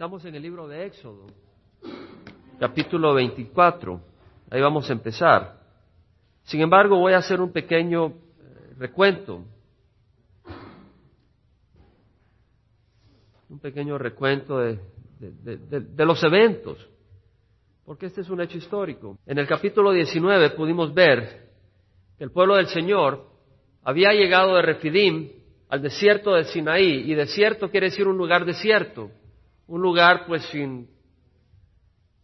Estamos 0.00 0.24
en 0.24 0.34
el 0.34 0.40
libro 0.40 0.66
de 0.66 0.86
Éxodo, 0.86 1.26
capítulo 2.58 3.12
24. 3.12 4.00
Ahí 4.48 4.58
vamos 4.58 4.88
a 4.88 4.94
empezar. 4.94 5.60
Sin 6.42 6.62
embargo, 6.62 6.96
voy 6.96 7.12
a 7.12 7.18
hacer 7.18 7.38
un 7.38 7.52
pequeño 7.52 8.06
eh, 8.06 8.12
recuento. 8.78 9.44
Un 13.50 13.58
pequeño 13.58 13.98
recuento 13.98 14.58
de, 14.58 14.78
los 15.98 16.24
eventos, 16.24 16.78
porque 17.84 18.06
este 18.06 18.22
es 18.22 18.30
un 18.30 18.40
hecho 18.40 18.56
histórico. 18.56 19.18
En 19.26 19.36
el 19.36 19.46
capítulo 19.46 19.92
19 19.92 20.48
pudimos 20.52 20.94
ver 20.94 21.50
que 22.16 22.24
el 22.24 22.30
pueblo 22.30 22.56
del 22.56 22.68
Señor 22.68 23.28
había 23.82 24.14
llegado 24.14 24.56
de 24.56 24.62
Refidim 24.62 25.28
al 25.68 25.82
desierto 25.82 26.32
de 26.32 26.44
Sinaí, 26.44 27.02
y 27.12 27.14
desierto 27.14 27.70
quiere 27.70 27.90
decir 27.90 28.08
un 28.08 28.16
lugar 28.16 28.46
desierto, 28.46 29.10
un 29.70 29.80
lugar 29.80 30.26
pues 30.26 30.42
sin, 30.46 30.88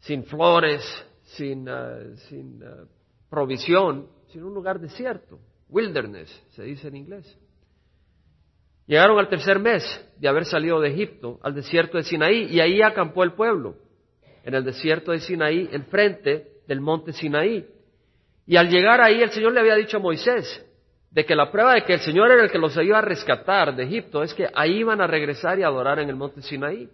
sin 0.01 0.25
flores, 0.25 0.83
sin, 1.23 1.69
uh, 1.69 2.17
sin 2.29 2.61
uh, 2.61 2.89
provisión, 3.31 4.09
sino 4.33 4.49
un 4.49 4.55
lugar 4.55 4.81
desierto, 4.81 5.39
wilderness, 5.69 6.29
se 6.51 6.65
dice 6.65 6.89
en 6.89 6.97
inglés. 6.97 7.39
Llegaron 8.89 9.17
al 9.21 9.29
tercer 9.29 9.61
mes 9.61 9.85
de 10.19 10.27
haber 10.27 10.45
salido 10.45 10.81
de 10.81 10.89
Egipto 10.89 11.39
al 11.41 11.55
desierto 11.55 11.99
de 11.99 12.03
Sinaí 12.03 12.49
y 12.51 12.59
ahí 12.59 12.83
acampó 12.83 13.23
el 13.23 13.35
pueblo, 13.35 13.77
en 14.43 14.55
el 14.55 14.65
desierto 14.65 15.13
de 15.13 15.21
Sinaí, 15.21 15.69
enfrente 15.71 16.49
del 16.67 16.81
monte 16.81 17.13
Sinaí. 17.13 17.65
Y 18.45 18.57
al 18.57 18.69
llegar 18.69 19.01
ahí 19.01 19.23
el 19.23 19.31
Señor 19.31 19.53
le 19.53 19.61
había 19.61 19.77
dicho 19.77 19.99
a 19.99 20.01
Moisés 20.01 20.65
de 21.13 21.25
que 21.25 21.37
la 21.37 21.53
prueba 21.53 21.75
de 21.75 21.85
que 21.85 21.95
el 21.95 22.01
Señor 22.01 22.29
era 22.33 22.43
el 22.43 22.51
que 22.51 22.59
los 22.59 22.77
iba 22.77 22.99
a 22.99 23.03
rescatar 23.03 23.77
de 23.77 23.85
Egipto 23.85 24.25
es 24.25 24.35
que 24.35 24.49
ahí 24.53 24.79
iban 24.79 25.01
a 25.01 25.07
regresar 25.07 25.61
y 25.61 25.63
adorar 25.63 26.01
en 26.01 26.09
el 26.09 26.17
monte 26.17 26.43
Sinaí. 26.43 26.91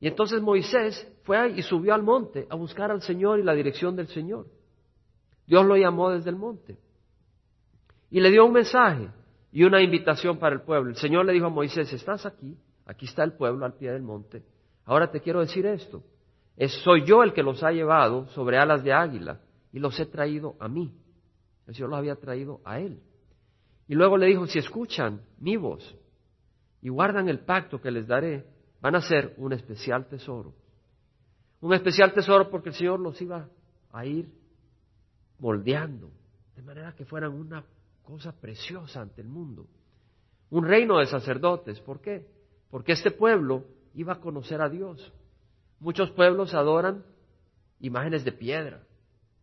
Y 0.00 0.08
entonces 0.08 0.40
Moisés 0.40 1.06
fue 1.24 1.50
y 1.50 1.62
subió 1.62 1.94
al 1.94 2.02
monte 2.02 2.46
a 2.48 2.56
buscar 2.56 2.90
al 2.90 3.02
Señor 3.02 3.38
y 3.38 3.42
la 3.42 3.54
dirección 3.54 3.94
del 3.94 4.08
Señor. 4.08 4.46
Dios 5.46 5.66
lo 5.66 5.76
llamó 5.76 6.10
desde 6.10 6.30
el 6.30 6.36
monte 6.36 6.78
y 8.10 8.20
le 8.20 8.30
dio 8.30 8.46
un 8.46 8.52
mensaje 8.52 9.08
y 9.52 9.64
una 9.64 9.82
invitación 9.82 10.38
para 10.38 10.54
el 10.54 10.62
pueblo. 10.62 10.90
El 10.90 10.96
Señor 10.96 11.26
le 11.26 11.32
dijo 11.32 11.46
a 11.46 11.50
Moisés, 11.50 11.92
estás 11.92 12.24
aquí, 12.24 12.56
aquí 12.86 13.04
está 13.04 13.24
el 13.24 13.34
pueblo 13.34 13.66
al 13.66 13.74
pie 13.74 13.92
del 13.92 14.02
monte. 14.02 14.42
Ahora 14.86 15.10
te 15.10 15.20
quiero 15.20 15.40
decir 15.40 15.66
esto, 15.66 16.02
es, 16.56 16.72
soy 16.82 17.04
yo 17.04 17.22
el 17.22 17.32
que 17.32 17.42
los 17.42 17.62
ha 17.62 17.70
llevado 17.70 18.26
sobre 18.28 18.58
alas 18.58 18.82
de 18.82 18.92
águila 18.92 19.40
y 19.72 19.78
los 19.78 19.98
he 20.00 20.06
traído 20.06 20.56
a 20.60 20.68
mí. 20.68 20.94
El 21.66 21.74
Señor 21.74 21.90
los 21.90 21.98
había 21.98 22.16
traído 22.16 22.60
a 22.64 22.80
él. 22.80 23.00
Y 23.86 23.94
luego 23.94 24.16
le 24.16 24.26
dijo, 24.26 24.46
si 24.46 24.58
escuchan 24.58 25.20
mi 25.38 25.56
voz 25.56 25.96
y 26.80 26.88
guardan 26.88 27.28
el 27.28 27.40
pacto 27.40 27.80
que 27.80 27.90
les 27.90 28.06
daré, 28.06 28.46
van 28.80 28.94
a 28.94 29.02
ser 29.02 29.34
un 29.36 29.52
especial 29.52 30.06
tesoro. 30.06 30.54
Un 31.60 31.74
especial 31.74 32.12
tesoro 32.12 32.50
porque 32.50 32.70
el 32.70 32.74
Señor 32.74 33.00
los 33.00 33.20
iba 33.20 33.48
a 33.92 34.06
ir 34.06 34.32
moldeando, 35.38 36.10
de 36.56 36.62
manera 36.62 36.94
que 36.94 37.04
fueran 37.04 37.32
una 37.32 37.64
cosa 38.02 38.32
preciosa 38.32 39.02
ante 39.02 39.20
el 39.20 39.28
mundo. 39.28 39.66
Un 40.48 40.64
reino 40.64 40.98
de 40.98 41.06
sacerdotes, 41.06 41.80
¿por 41.80 42.00
qué? 42.00 42.26
Porque 42.70 42.92
este 42.92 43.10
pueblo 43.10 43.64
iba 43.94 44.14
a 44.14 44.20
conocer 44.20 44.60
a 44.62 44.68
Dios. 44.68 45.12
Muchos 45.78 46.10
pueblos 46.12 46.54
adoran 46.54 47.04
imágenes 47.78 48.24
de 48.24 48.32
piedra, 48.32 48.82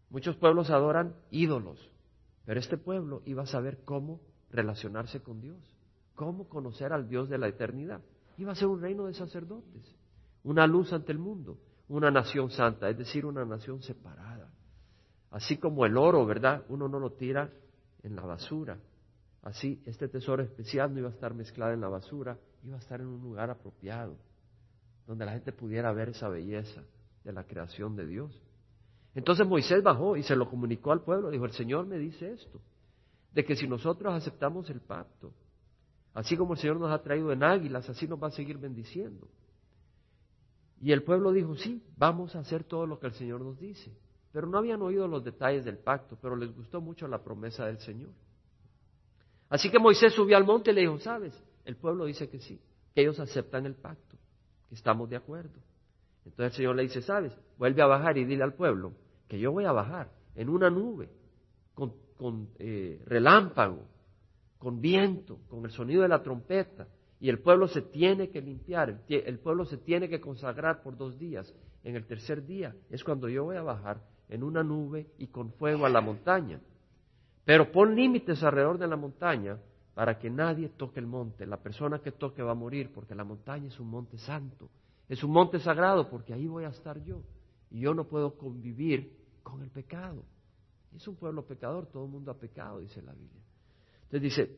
muchos 0.10 0.36
pueblos 0.36 0.70
adoran 0.70 1.16
ídolos, 1.32 1.80
pero 2.46 2.60
este 2.60 2.78
pueblo 2.78 3.22
iba 3.26 3.44
a 3.44 3.48
saber 3.48 3.84
cómo 3.84 4.22
relacionarse 4.52 5.22
con 5.22 5.42
Dios, 5.42 5.58
cómo 6.16 6.48
conocer 6.48 6.94
al 6.94 7.10
Dios 7.10 7.30
de 7.30 7.38
la 7.40 7.48
eternidad 7.48 8.02
iba 8.38 8.52
a 8.52 8.56
ser 8.56 8.68
un 8.68 8.82
reino 8.82 9.06
de 9.06 9.14
sacerdotes, 9.14 9.96
una 10.44 10.66
luz 10.68 10.94
ante 10.94 11.12
el 11.12 11.20
mundo, 11.20 11.58
una 11.90 12.12
nación 12.12 12.50
santa, 12.50 12.90
es 12.90 12.98
decir, 12.98 13.26
una 13.26 13.46
nación 13.46 13.82
separada. 13.82 14.52
Así 15.32 15.58
como 15.58 15.86
el 15.86 15.98
oro, 15.98 16.26
¿verdad? 16.26 16.64
Uno 16.70 16.88
no 16.88 17.00
lo 17.00 17.12
tira 17.12 17.52
en 18.04 18.16
la 18.16 18.24
basura. 18.24 18.80
Así, 19.42 19.82
este 19.86 20.08
tesoro 20.08 20.44
especial 20.44 20.94
no 20.94 21.00
iba 21.00 21.10
a 21.10 21.12
estar 21.14 21.34
mezclado 21.34 21.74
en 21.74 21.82
la 21.82 21.90
basura, 21.90 22.38
iba 22.64 22.76
a 22.76 22.80
estar 22.80 23.00
en 23.02 23.08
un 23.08 23.22
lugar 23.22 23.50
apropiado, 23.50 24.18
donde 25.06 25.26
la 25.26 25.34
gente 25.34 25.52
pudiera 25.52 25.92
ver 25.94 26.10
esa 26.10 26.30
belleza 26.30 26.84
de 27.24 27.34
la 27.34 27.44
creación 27.44 27.96
de 27.96 28.06
Dios. 28.06 28.42
Entonces 29.16 29.48
Moisés 29.48 29.82
bajó 29.82 30.16
y 30.16 30.24
se 30.24 30.36
lo 30.36 30.50
comunicó 30.50 30.92
al 30.92 31.02
pueblo, 31.02 31.30
dijo, 31.30 31.46
el 31.46 31.52
Señor 31.52 31.88
me 31.88 31.98
dice 31.98 32.32
esto, 32.32 32.62
de 33.34 33.46
que 33.46 33.56
si 33.56 33.68
nosotros 33.68 34.14
aceptamos 34.14 34.70
el 34.70 34.82
pacto, 34.82 35.34
Así 36.18 36.36
como 36.36 36.54
el 36.54 36.60
Señor 36.60 36.80
nos 36.80 36.90
ha 36.90 37.04
traído 37.04 37.32
en 37.32 37.44
águilas, 37.44 37.88
así 37.92 38.08
nos 38.08 38.22
va 38.22 38.30
a 38.30 38.32
seguir 38.32 38.58
bendiciendo. 38.58 39.28
Y 40.82 40.92
el 40.92 41.04
pueblo 41.04 41.32
dijo, 41.32 41.56
sí, 41.56 41.84
vamos 41.96 42.36
a 42.36 42.40
hacer 42.40 42.64
todo 42.64 42.88
lo 42.88 42.98
que 42.98 43.06
el 43.06 43.14
Señor 43.14 43.42
nos 43.42 43.60
dice. 43.60 43.96
Pero 44.32 44.48
no 44.48 44.58
habían 44.58 44.82
oído 44.82 45.08
los 45.08 45.24
detalles 45.24 45.64
del 45.64 45.78
pacto, 45.78 46.18
pero 46.20 46.36
les 46.36 46.52
gustó 46.56 46.82
mucho 46.82 47.08
la 47.08 47.24
promesa 47.24 47.68
del 47.68 47.78
Señor. 47.78 48.10
Así 49.48 49.70
que 49.70 49.78
Moisés 49.78 50.12
subió 50.12 50.38
al 50.38 50.44
monte 50.44 50.72
y 50.72 50.74
le 50.74 50.82
dijo, 50.82 50.98
sabes, 50.98 51.40
el 51.66 51.76
pueblo 51.76 52.06
dice 52.06 52.28
que 52.28 52.40
sí, 52.40 52.60
que 52.96 53.02
ellos 53.02 53.20
aceptan 53.20 53.68
el 53.68 53.76
pacto, 53.76 54.18
que 54.70 54.74
estamos 54.74 55.08
de 55.12 55.18
acuerdo. 55.18 55.60
Entonces 56.26 56.54
el 56.54 56.58
Señor 56.58 56.78
le 56.78 56.82
dice, 56.82 57.04
sabes, 57.04 57.32
vuelve 57.60 57.84
a 57.84 57.86
bajar 57.86 58.18
y 58.18 58.26
dile 58.26 58.44
al 58.44 58.56
pueblo 58.56 58.94
que 59.28 59.38
yo 59.38 59.52
voy 59.52 59.66
a 59.66 59.72
bajar 59.72 60.12
en 60.34 60.50
una 60.50 60.72
nube 60.72 61.12
con, 61.76 62.50
eh, 62.58 63.04
relámpago 63.06 63.86
con 64.58 64.82
viento, 64.82 65.40
con 65.50 65.66
el 65.66 65.72
sonido 65.72 66.02
de 66.02 66.08
la 66.08 66.24
trompeta, 66.24 66.88
y 67.20 67.30
el 67.30 67.40
pueblo 67.40 67.68
se 67.68 67.82
tiene 67.82 68.30
que 68.30 68.42
limpiar, 68.42 69.02
el 69.10 69.40
pueblo 69.40 69.66
se 69.66 69.78
tiene 69.78 70.08
que 70.08 70.22
consagrar 70.22 70.84
por 70.84 70.98
dos 70.98 71.18
días. 71.18 71.54
En 71.84 71.96
el 71.96 72.06
tercer 72.06 72.46
día 72.46 72.76
es 72.90 73.04
cuando 73.04 73.28
yo 73.28 73.46
voy 73.46 73.56
a 73.56 73.64
bajar 73.64 74.02
en 74.30 74.44
una 74.44 74.64
nube 74.64 75.08
y 75.18 75.28
con 75.28 75.52
fuego 75.54 75.86
a 75.86 75.90
la 75.90 76.02
montaña. 76.02 76.60
Pero 77.44 77.72
pon 77.72 77.96
límites 77.96 78.44
alrededor 78.44 78.78
de 78.78 78.88
la 78.88 78.98
montaña 78.98 79.58
para 79.94 80.20
que 80.20 80.30
nadie 80.30 80.70
toque 80.70 81.00
el 81.00 81.08
monte. 81.08 81.48
La 81.48 81.58
persona 81.58 82.00
que 82.00 82.12
toque 82.12 82.44
va 82.44 82.52
a 82.52 82.56
morir 82.56 82.92
porque 82.94 83.16
la 83.16 83.24
montaña 83.24 83.68
es 83.68 83.80
un 83.80 83.90
monte 83.90 84.18
santo, 84.18 84.70
es 85.08 85.24
un 85.24 85.32
monte 85.32 85.60
sagrado 85.60 86.10
porque 86.10 86.34
ahí 86.34 86.46
voy 86.46 86.66
a 86.66 86.70
estar 86.70 87.02
yo. 87.04 87.24
Y 87.72 87.80
yo 87.80 87.94
no 87.94 88.04
puedo 88.04 88.38
convivir 88.38 89.18
con 89.42 89.62
el 89.62 89.70
pecado. 89.70 90.24
Es 90.96 91.08
un 91.08 91.16
pueblo 91.16 91.46
pecador, 91.46 91.88
todo 91.88 92.06
el 92.06 92.12
mundo 92.12 92.32
ha 92.32 92.38
pecado, 92.38 92.80
dice 92.80 93.02
la 93.02 93.14
Biblia. 93.14 93.47
Entonces 94.08 94.22
dice, 94.22 94.58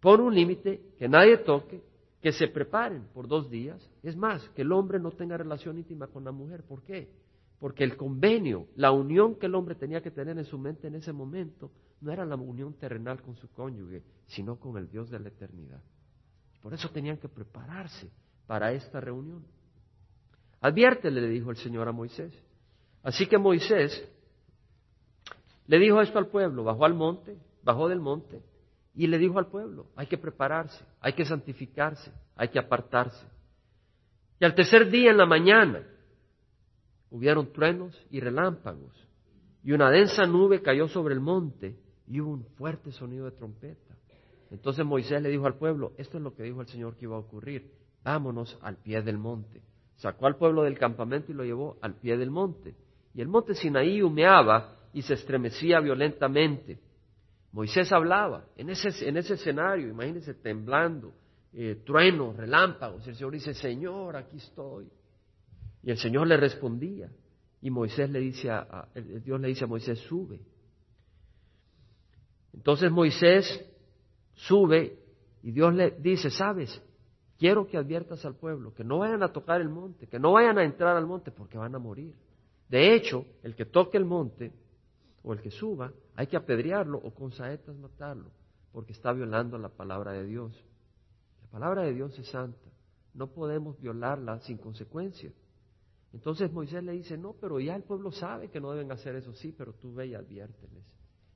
pon 0.00 0.20
un 0.20 0.34
límite, 0.34 0.82
que 0.98 1.08
nadie 1.08 1.38
toque, 1.38 1.82
que 2.20 2.32
se 2.32 2.48
preparen 2.48 3.04
por 3.14 3.26
dos 3.26 3.50
días. 3.50 3.90
Es 4.02 4.16
más, 4.16 4.46
que 4.50 4.62
el 4.62 4.72
hombre 4.72 4.98
no 4.98 5.12
tenga 5.12 5.36
relación 5.36 5.78
íntima 5.78 6.08
con 6.08 6.24
la 6.24 6.32
mujer. 6.32 6.62
¿Por 6.64 6.82
qué? 6.82 7.08
Porque 7.58 7.84
el 7.84 7.96
convenio, 7.96 8.66
la 8.76 8.90
unión 8.90 9.36
que 9.36 9.46
el 9.46 9.54
hombre 9.54 9.74
tenía 9.74 10.02
que 10.02 10.10
tener 10.10 10.36
en 10.36 10.44
su 10.44 10.58
mente 10.58 10.88
en 10.88 10.96
ese 10.96 11.12
momento, 11.12 11.70
no 12.02 12.12
era 12.12 12.26
la 12.26 12.36
unión 12.36 12.74
terrenal 12.74 13.22
con 13.22 13.36
su 13.36 13.48
cónyuge, 13.48 14.02
sino 14.26 14.60
con 14.60 14.76
el 14.76 14.90
Dios 14.90 15.08
de 15.08 15.18
la 15.18 15.28
eternidad. 15.28 15.80
Por 16.60 16.74
eso 16.74 16.90
tenían 16.90 17.16
que 17.16 17.28
prepararse 17.28 18.10
para 18.46 18.72
esta 18.72 19.00
reunión. 19.00 19.44
Adviértele, 20.60 21.20
le 21.22 21.28
dijo 21.28 21.50
el 21.50 21.56
Señor 21.56 21.88
a 21.88 21.92
Moisés. 21.92 22.32
Así 23.02 23.26
que 23.26 23.38
Moisés 23.38 24.06
le 25.66 25.78
dijo 25.78 26.00
esto 26.00 26.18
al 26.18 26.28
pueblo, 26.28 26.64
bajó 26.64 26.84
al 26.84 26.94
monte, 26.94 27.38
bajó 27.62 27.88
del 27.88 28.00
monte, 28.00 28.42
y 28.96 29.06
le 29.06 29.18
dijo 29.18 29.38
al 29.38 29.48
pueblo, 29.48 29.86
hay 29.94 30.06
que 30.06 30.16
prepararse, 30.16 30.82
hay 31.00 31.12
que 31.12 31.26
santificarse, 31.26 32.10
hay 32.34 32.48
que 32.48 32.58
apartarse. 32.58 33.26
Y 34.40 34.44
al 34.44 34.54
tercer 34.54 34.90
día 34.90 35.10
en 35.10 35.18
la 35.18 35.26
mañana 35.26 35.86
hubieron 37.10 37.52
truenos 37.52 37.94
y 38.10 38.20
relámpagos, 38.20 39.06
y 39.62 39.72
una 39.72 39.90
densa 39.90 40.26
nube 40.26 40.62
cayó 40.62 40.88
sobre 40.88 41.14
el 41.14 41.20
monte, 41.20 41.76
y 42.08 42.20
hubo 42.20 42.30
un 42.32 42.44
fuerte 42.56 42.90
sonido 42.90 43.26
de 43.26 43.32
trompeta. 43.32 43.96
Entonces 44.50 44.84
Moisés 44.86 45.20
le 45.22 45.28
dijo 45.28 45.46
al 45.46 45.58
pueblo, 45.58 45.92
esto 45.98 46.16
es 46.16 46.22
lo 46.22 46.34
que 46.34 46.44
dijo 46.44 46.62
el 46.62 46.68
Señor 46.68 46.96
que 46.96 47.04
iba 47.04 47.16
a 47.16 47.20
ocurrir, 47.20 47.70
vámonos 48.02 48.56
al 48.62 48.76
pie 48.76 49.02
del 49.02 49.18
monte. 49.18 49.60
Sacó 49.96 50.26
al 50.26 50.36
pueblo 50.36 50.62
del 50.62 50.78
campamento 50.78 51.32
y 51.32 51.34
lo 51.34 51.44
llevó 51.44 51.76
al 51.82 51.94
pie 51.96 52.16
del 52.16 52.30
monte. 52.30 52.74
Y 53.12 53.20
el 53.20 53.28
monte 53.28 53.54
Sinaí 53.54 54.02
humeaba 54.02 54.76
y 54.92 55.02
se 55.02 55.14
estremecía 55.14 55.80
violentamente. 55.80 56.78
Moisés 57.56 57.90
hablaba 57.90 58.44
en 58.54 58.68
ese, 58.68 59.08
en 59.08 59.16
ese 59.16 59.32
escenario, 59.32 59.88
imagínense 59.88 60.34
temblando, 60.34 61.14
eh, 61.54 61.80
truenos, 61.86 62.36
relámpagos. 62.36 63.08
El 63.08 63.14
Señor 63.14 63.32
dice, 63.32 63.54
Señor, 63.54 64.14
aquí 64.14 64.36
estoy. 64.36 64.86
Y 65.82 65.90
el 65.90 65.96
Señor 65.96 66.26
le 66.26 66.36
respondía. 66.36 67.10
Y 67.62 67.70
Moisés 67.70 68.10
le 68.10 68.20
dice 68.20 68.50
a, 68.50 68.90
Dios 68.94 69.40
le 69.40 69.48
dice 69.48 69.64
a 69.64 69.68
Moisés, 69.68 69.98
sube. 70.00 70.38
Entonces 72.52 72.90
Moisés 72.90 73.66
sube 74.34 74.98
y 75.42 75.50
Dios 75.50 75.72
le 75.72 75.92
dice, 75.92 76.28
sabes, 76.28 76.82
quiero 77.38 77.66
que 77.66 77.78
adviertas 77.78 78.22
al 78.26 78.34
pueblo 78.34 78.74
que 78.74 78.84
no 78.84 78.98
vayan 78.98 79.22
a 79.22 79.32
tocar 79.32 79.62
el 79.62 79.70
monte, 79.70 80.06
que 80.08 80.18
no 80.18 80.32
vayan 80.32 80.58
a 80.58 80.64
entrar 80.64 80.94
al 80.94 81.06
monte 81.06 81.30
porque 81.30 81.56
van 81.56 81.74
a 81.74 81.78
morir. 81.78 82.14
De 82.68 82.94
hecho, 82.94 83.24
el 83.42 83.54
que 83.56 83.64
toque 83.64 83.96
el 83.96 84.04
monte 84.04 84.52
o 85.22 85.32
el 85.32 85.40
que 85.40 85.50
suba, 85.50 85.90
hay 86.16 86.26
que 86.26 86.36
apedrearlo 86.36 86.98
o 86.98 87.14
con 87.14 87.30
saetas 87.32 87.76
matarlo, 87.76 88.30
porque 88.72 88.92
está 88.92 89.12
violando 89.12 89.58
la 89.58 89.68
palabra 89.68 90.12
de 90.12 90.24
Dios. 90.24 90.52
La 91.42 91.48
palabra 91.48 91.82
de 91.82 91.92
Dios 91.92 92.18
es 92.18 92.28
santa. 92.28 92.70
no 93.14 93.28
podemos 93.28 93.80
violarla 93.80 94.40
sin 94.40 94.58
consecuencias. 94.58 95.32
Entonces 96.12 96.52
Moisés 96.52 96.82
le 96.82 96.92
dice, 96.92 97.16
no, 97.16 97.34
pero 97.40 97.60
ya 97.60 97.74
el 97.74 97.82
pueblo 97.82 98.10
sabe 98.10 98.48
que 98.48 98.60
no 98.60 98.72
deben 98.72 98.92
hacer 98.92 99.16
eso, 99.16 99.32
sí, 99.34 99.54
pero 99.56 99.72
tú 99.74 99.94
ve 99.94 100.08
y 100.08 100.14
adviérteles. 100.14 100.84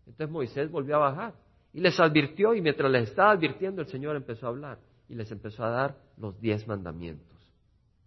Entonces 0.06 0.31
Moisés 0.31 0.71
volvió 0.71 0.97
a 0.97 1.11
bajar 1.11 1.35
y 1.73 1.81
les 1.81 1.99
advirtió 2.00 2.55
y 2.55 2.61
mientras 2.61 2.91
les 2.91 3.11
estaba 3.11 3.33
advirtiendo 3.33 3.83
el 3.83 3.88
Señor 3.88 4.17
empezó 4.17 4.47
a 4.47 4.49
hablar 4.50 4.79
y 5.09 5.15
les 5.15 5.31
empezó 5.31 5.65
a 5.65 5.71
dar 5.71 5.97
los 6.17 6.41
diez 6.41 6.67
mandamientos. 6.67 7.37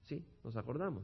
¿Sí? 0.03 0.23
¿Nos 0.43 0.55
acordamos? 0.57 1.03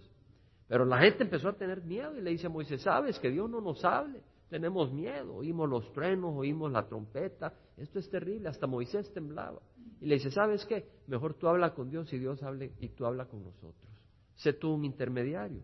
Pero 0.67 0.85
la 0.85 0.99
gente 0.99 1.23
empezó 1.23 1.49
a 1.49 1.53
tener 1.53 1.83
miedo 1.83 2.15
y 2.17 2.21
le 2.21 2.31
dice 2.31 2.47
a 2.47 2.49
Moisés, 2.49 2.81
sabes 2.81 3.19
que 3.19 3.29
Dios 3.29 3.49
no 3.49 3.61
nos 3.61 3.83
hable, 3.83 4.21
tenemos 4.49 4.91
miedo, 4.91 5.35
oímos 5.35 5.69
los 5.69 5.91
truenos, 5.93 6.33
oímos 6.35 6.71
la 6.71 6.87
trompeta, 6.87 7.53
esto 7.77 7.99
es 7.99 8.09
terrible, 8.09 8.49
hasta 8.49 8.67
Moisés 8.67 9.11
temblaba. 9.13 9.61
Y 10.01 10.07
le 10.07 10.15
dice, 10.15 10.31
¿sabes 10.31 10.65
qué? 10.65 10.87
Mejor 11.07 11.35
tú 11.35 11.47
habla 11.47 11.73
con 11.73 11.89
Dios 11.89 12.11
y 12.13 12.17
Dios 12.17 12.41
hable 12.43 12.73
y 12.79 12.89
tú 12.89 13.05
habla 13.05 13.25
con 13.25 13.43
nosotros. 13.43 13.89
Sé 14.35 14.53
tú 14.53 14.73
un 14.73 14.85
intermediario. 14.85 15.61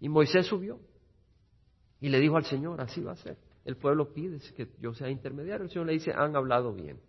Y 0.00 0.08
Moisés 0.08 0.46
subió 0.46 0.80
y 2.00 2.08
le 2.08 2.20
dijo 2.20 2.36
al 2.36 2.44
Señor, 2.44 2.80
así 2.80 3.00
va 3.00 3.12
a 3.12 3.16
ser. 3.16 3.38
El 3.64 3.76
pueblo 3.76 4.12
pide 4.12 4.38
que 4.54 4.68
yo 4.80 4.94
sea 4.94 5.08
intermediario. 5.08 5.64
El 5.64 5.70
Señor 5.70 5.86
le 5.86 5.94
dice, 5.94 6.12
han 6.12 6.36
hablado 6.36 6.72
bien. 6.74 7.00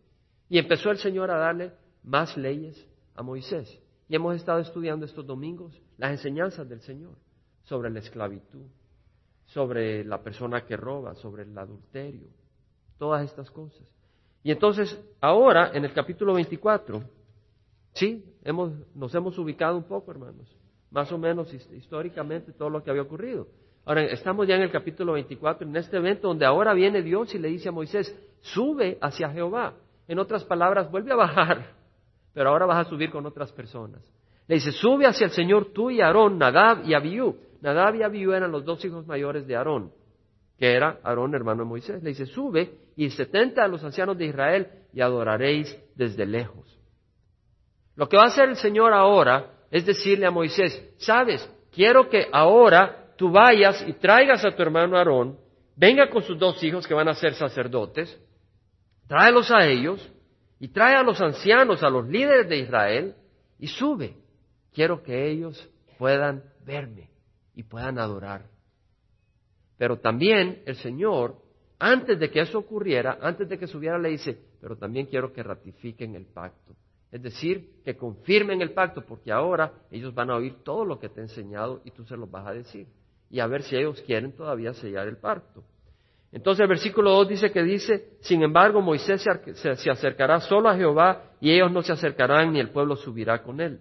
Y 0.49 0.57
empezó 0.57 0.91
el 0.91 0.97
Señor 0.97 1.29
a 1.29 1.37
darle 1.37 1.73
más 2.03 2.37
leyes 2.37 2.87
a 3.15 3.23
Moisés. 3.23 3.79
Y 4.07 4.15
hemos 4.15 4.35
estado 4.35 4.59
estudiando 4.59 5.05
estos 5.05 5.25
domingos 5.25 5.79
las 5.97 6.11
enseñanzas 6.11 6.67
del 6.69 6.81
Señor 6.81 7.15
sobre 7.63 7.89
la 7.89 7.99
esclavitud, 7.99 8.65
sobre 9.47 10.03
la 10.03 10.21
persona 10.21 10.65
que 10.65 10.77
roba, 10.77 11.15
sobre 11.15 11.43
el 11.43 11.57
adulterio, 11.57 12.27
todas 12.97 13.23
estas 13.23 13.49
cosas. 13.51 13.85
Y 14.43 14.51
entonces, 14.51 15.01
ahora, 15.19 15.71
en 15.73 15.83
el 15.85 15.93
capítulo 15.93 16.33
24, 16.33 17.01
sí, 17.93 18.23
hemos, 18.43 18.71
nos 18.95 19.13
hemos 19.15 19.37
ubicado 19.37 19.77
un 19.77 19.83
poco, 19.83 20.11
hermanos, 20.11 20.55
más 20.91 21.11
o 21.11 21.17
menos 21.17 21.53
históricamente 21.53 22.53
todo 22.53 22.69
lo 22.69 22.83
que 22.83 22.89
había 22.89 23.01
ocurrido. 23.01 23.47
Ahora, 23.85 24.03
estamos 24.03 24.47
ya 24.47 24.55
en 24.55 24.63
el 24.63 24.71
capítulo 24.71 25.13
24, 25.13 25.67
en 25.67 25.75
este 25.77 25.97
evento 25.97 26.27
donde 26.27 26.45
ahora 26.45 26.73
viene 26.73 27.01
Dios 27.01 27.33
y 27.33 27.39
le 27.39 27.47
dice 27.47 27.69
a 27.69 27.71
Moisés, 27.71 28.13
sube 28.41 28.97
hacia 29.01 29.29
Jehová. 29.29 29.73
En 30.07 30.19
otras 30.19 30.43
palabras, 30.43 30.91
vuelve 30.91 31.13
a 31.13 31.15
bajar, 31.15 31.73
pero 32.33 32.49
ahora 32.49 32.65
vas 32.65 32.85
a 32.85 32.89
subir 32.89 33.09
con 33.09 33.25
otras 33.25 33.51
personas. 33.53 34.01
Le 34.47 34.55
dice, 34.55 34.71
sube 34.71 35.05
hacia 35.05 35.25
el 35.25 35.31
Señor 35.31 35.71
tú 35.73 35.89
y 35.89 36.01
Aarón, 36.01 36.37
Nadab 36.37 36.85
y 36.85 36.93
Abiú. 36.93 37.37
Nadab 37.61 37.95
y 37.95 38.03
Abiú 38.03 38.33
eran 38.33 38.51
los 38.51 38.65
dos 38.65 38.83
hijos 38.85 39.05
mayores 39.07 39.47
de 39.47 39.55
Aarón, 39.55 39.91
que 40.57 40.73
era 40.73 40.99
Aarón, 41.03 41.35
hermano 41.35 41.63
de 41.63 41.69
Moisés. 41.69 42.03
Le 42.03 42.09
dice, 42.09 42.25
sube 42.25 42.71
y 42.95 43.09
setenta 43.09 43.63
a 43.63 43.67
los 43.67 43.83
ancianos 43.83 44.17
de 44.17 44.25
Israel 44.25 44.67
y 44.93 45.01
adoraréis 45.01 45.77
desde 45.95 46.25
lejos. 46.25 46.79
Lo 47.95 48.07
que 48.07 48.17
va 48.17 48.23
a 48.23 48.27
hacer 48.27 48.49
el 48.49 48.57
Señor 48.57 48.93
ahora 48.93 49.53
es 49.71 49.85
decirle 49.85 50.25
a 50.25 50.31
Moisés, 50.31 50.81
sabes, 50.97 51.49
quiero 51.71 52.09
que 52.09 52.27
ahora 52.31 53.13
tú 53.17 53.31
vayas 53.31 53.83
y 53.87 53.93
traigas 53.93 54.45
a 54.45 54.51
tu 54.51 54.61
hermano 54.61 54.97
Aarón, 54.97 55.37
venga 55.75 56.09
con 56.09 56.23
sus 56.23 56.37
dos 56.37 56.63
hijos 56.63 56.87
que 56.87 56.93
van 56.93 57.07
a 57.07 57.15
ser 57.15 57.33
sacerdotes, 57.33 58.19
tráelos 59.07 59.51
a 59.51 59.65
ellos 59.65 60.11
y 60.59 60.69
trae 60.69 60.95
a 60.95 61.03
los 61.03 61.19
ancianos, 61.21 61.83
a 61.83 61.89
los 61.89 62.07
líderes 62.07 62.47
de 62.49 62.57
Israel 62.57 63.15
y 63.59 63.67
sube. 63.67 64.15
Quiero 64.73 65.01
que 65.01 65.29
ellos 65.29 65.67
puedan 65.97 66.43
verme 66.65 67.06
y 67.57 67.63
puedan 67.63 67.97
adorar. 67.97 68.45
Pero 69.79 69.97
también 69.97 70.61
el 70.67 70.75
Señor, 70.75 71.35
antes 71.79 72.19
de 72.19 72.29
que 72.29 72.41
eso 72.41 72.59
ocurriera, 72.59 73.17
antes 73.19 73.49
de 73.49 73.57
que 73.57 73.65
subiera, 73.65 73.97
le 73.97 74.09
dice, 74.09 74.39
pero 74.61 74.77
también 74.77 75.07
quiero 75.07 75.33
que 75.33 75.41
ratifiquen 75.41 76.13
el 76.13 76.27
pacto. 76.27 76.75
Es 77.11 77.23
decir, 77.23 77.81
que 77.83 77.97
confirmen 77.97 78.61
el 78.61 78.73
pacto, 78.73 79.03
porque 79.03 79.31
ahora 79.31 79.73
ellos 79.89 80.13
van 80.13 80.29
a 80.29 80.35
oír 80.35 80.63
todo 80.63 80.85
lo 80.85 80.99
que 80.99 81.09
te 81.09 81.19
he 81.19 81.23
enseñado 81.23 81.81
y 81.83 81.89
tú 81.89 82.05
se 82.05 82.15
los 82.15 82.29
vas 82.29 82.45
a 82.45 82.53
decir. 82.53 82.85
Y 83.31 83.39
a 83.39 83.47
ver 83.47 83.63
si 83.63 83.75
ellos 83.75 84.03
quieren 84.03 84.33
todavía 84.33 84.73
sellar 84.73 85.07
el 85.07 85.17
pacto. 85.17 85.63
Entonces 86.31 86.61
el 86.61 86.67
versículo 86.67 87.09
2 87.11 87.29
dice 87.29 87.51
que 87.51 87.63
dice, 87.63 88.17
sin 88.21 88.43
embargo 88.43 88.81
Moisés 88.81 89.25
se, 89.55 89.89
acercará 89.89 90.41
solo 90.41 90.69
a 90.69 90.75
Jehová 90.75 91.31
y 91.39 91.51
ellos 91.51 91.71
no 91.71 91.81
se 91.81 91.93
acercarán 91.93 92.53
ni 92.53 92.59
el 92.59 92.69
pueblo 92.69 92.95
subirá 92.95 93.41
con 93.41 93.61
él. 93.61 93.79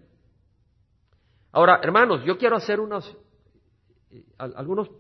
Ahora, 1.57 1.81
hermanos, 1.83 2.23
yo 2.25 2.37
quiero 2.37 2.57
hacer 2.57 2.81
unos, 2.81 3.09
eh, 3.09 3.17
algunos 4.39 4.91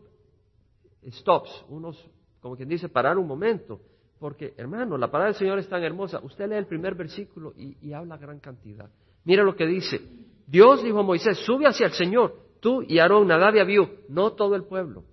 stops, 1.10 1.64
unos, 1.68 2.10
como 2.40 2.56
quien 2.56 2.68
dice, 2.68 2.88
parar 2.88 3.18
un 3.18 3.26
momento, 3.26 3.80
porque, 4.18 4.54
hermano, 4.56 4.96
la 4.96 5.10
palabra 5.10 5.32
del 5.32 5.38
Señor 5.38 5.58
es 5.58 5.68
tan 5.68 5.82
hermosa. 5.82 6.20
Usted 6.22 6.48
lee 6.48 6.56
el 6.56 6.66
primer 6.66 6.94
versículo 6.94 7.52
y, 7.56 7.92
habla 7.92 8.16
gran 8.16 8.40
cantidad. 8.40 8.90
Mira 9.24 9.42
lo 9.42 9.54
que 9.54 9.66
dice. 9.66 10.00
Dios 10.46 10.82
dijo 10.82 11.00
a 11.00 11.02
Moisés, 11.02 11.38
sube 11.38 11.66
hacia 11.66 11.86
el 11.86 11.92
Señor, 11.92 12.34
tú 12.60 12.82
y 12.82 12.98
Aarón, 12.98 13.28
Nadab 13.28 13.56
y 13.56 13.58
Abiú, 13.58 13.88
no 14.08 14.32
todo 14.32 14.54
el 14.54 14.64
pueblo. 14.64 15.04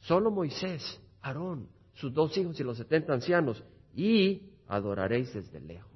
Solo 0.00 0.30
Moisés, 0.30 1.00
Aarón, 1.22 1.68
sus 1.94 2.12
dos 2.12 2.36
hijos 2.36 2.60
y 2.60 2.62
los 2.62 2.76
setenta 2.76 3.14
ancianos, 3.14 3.64
y 3.94 4.42
adoraréis 4.68 5.32
desde 5.32 5.60
lejos. 5.60 5.90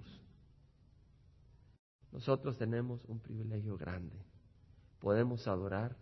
Nosotros 2.10 2.56
tenemos 2.58 3.04
un 3.04 3.20
privilegio 3.20 3.76
grande. 3.76 4.16
Podemos 4.98 5.46
adorar 5.46 5.96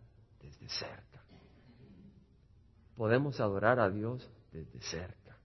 desde 0.49 0.69
cerca. 0.69 1.23
Podemos 2.97 3.39
adorar 3.39 3.79
a 3.79 3.91
Dios 3.91 4.29
desde 4.51 4.81
cerca. 4.81 5.37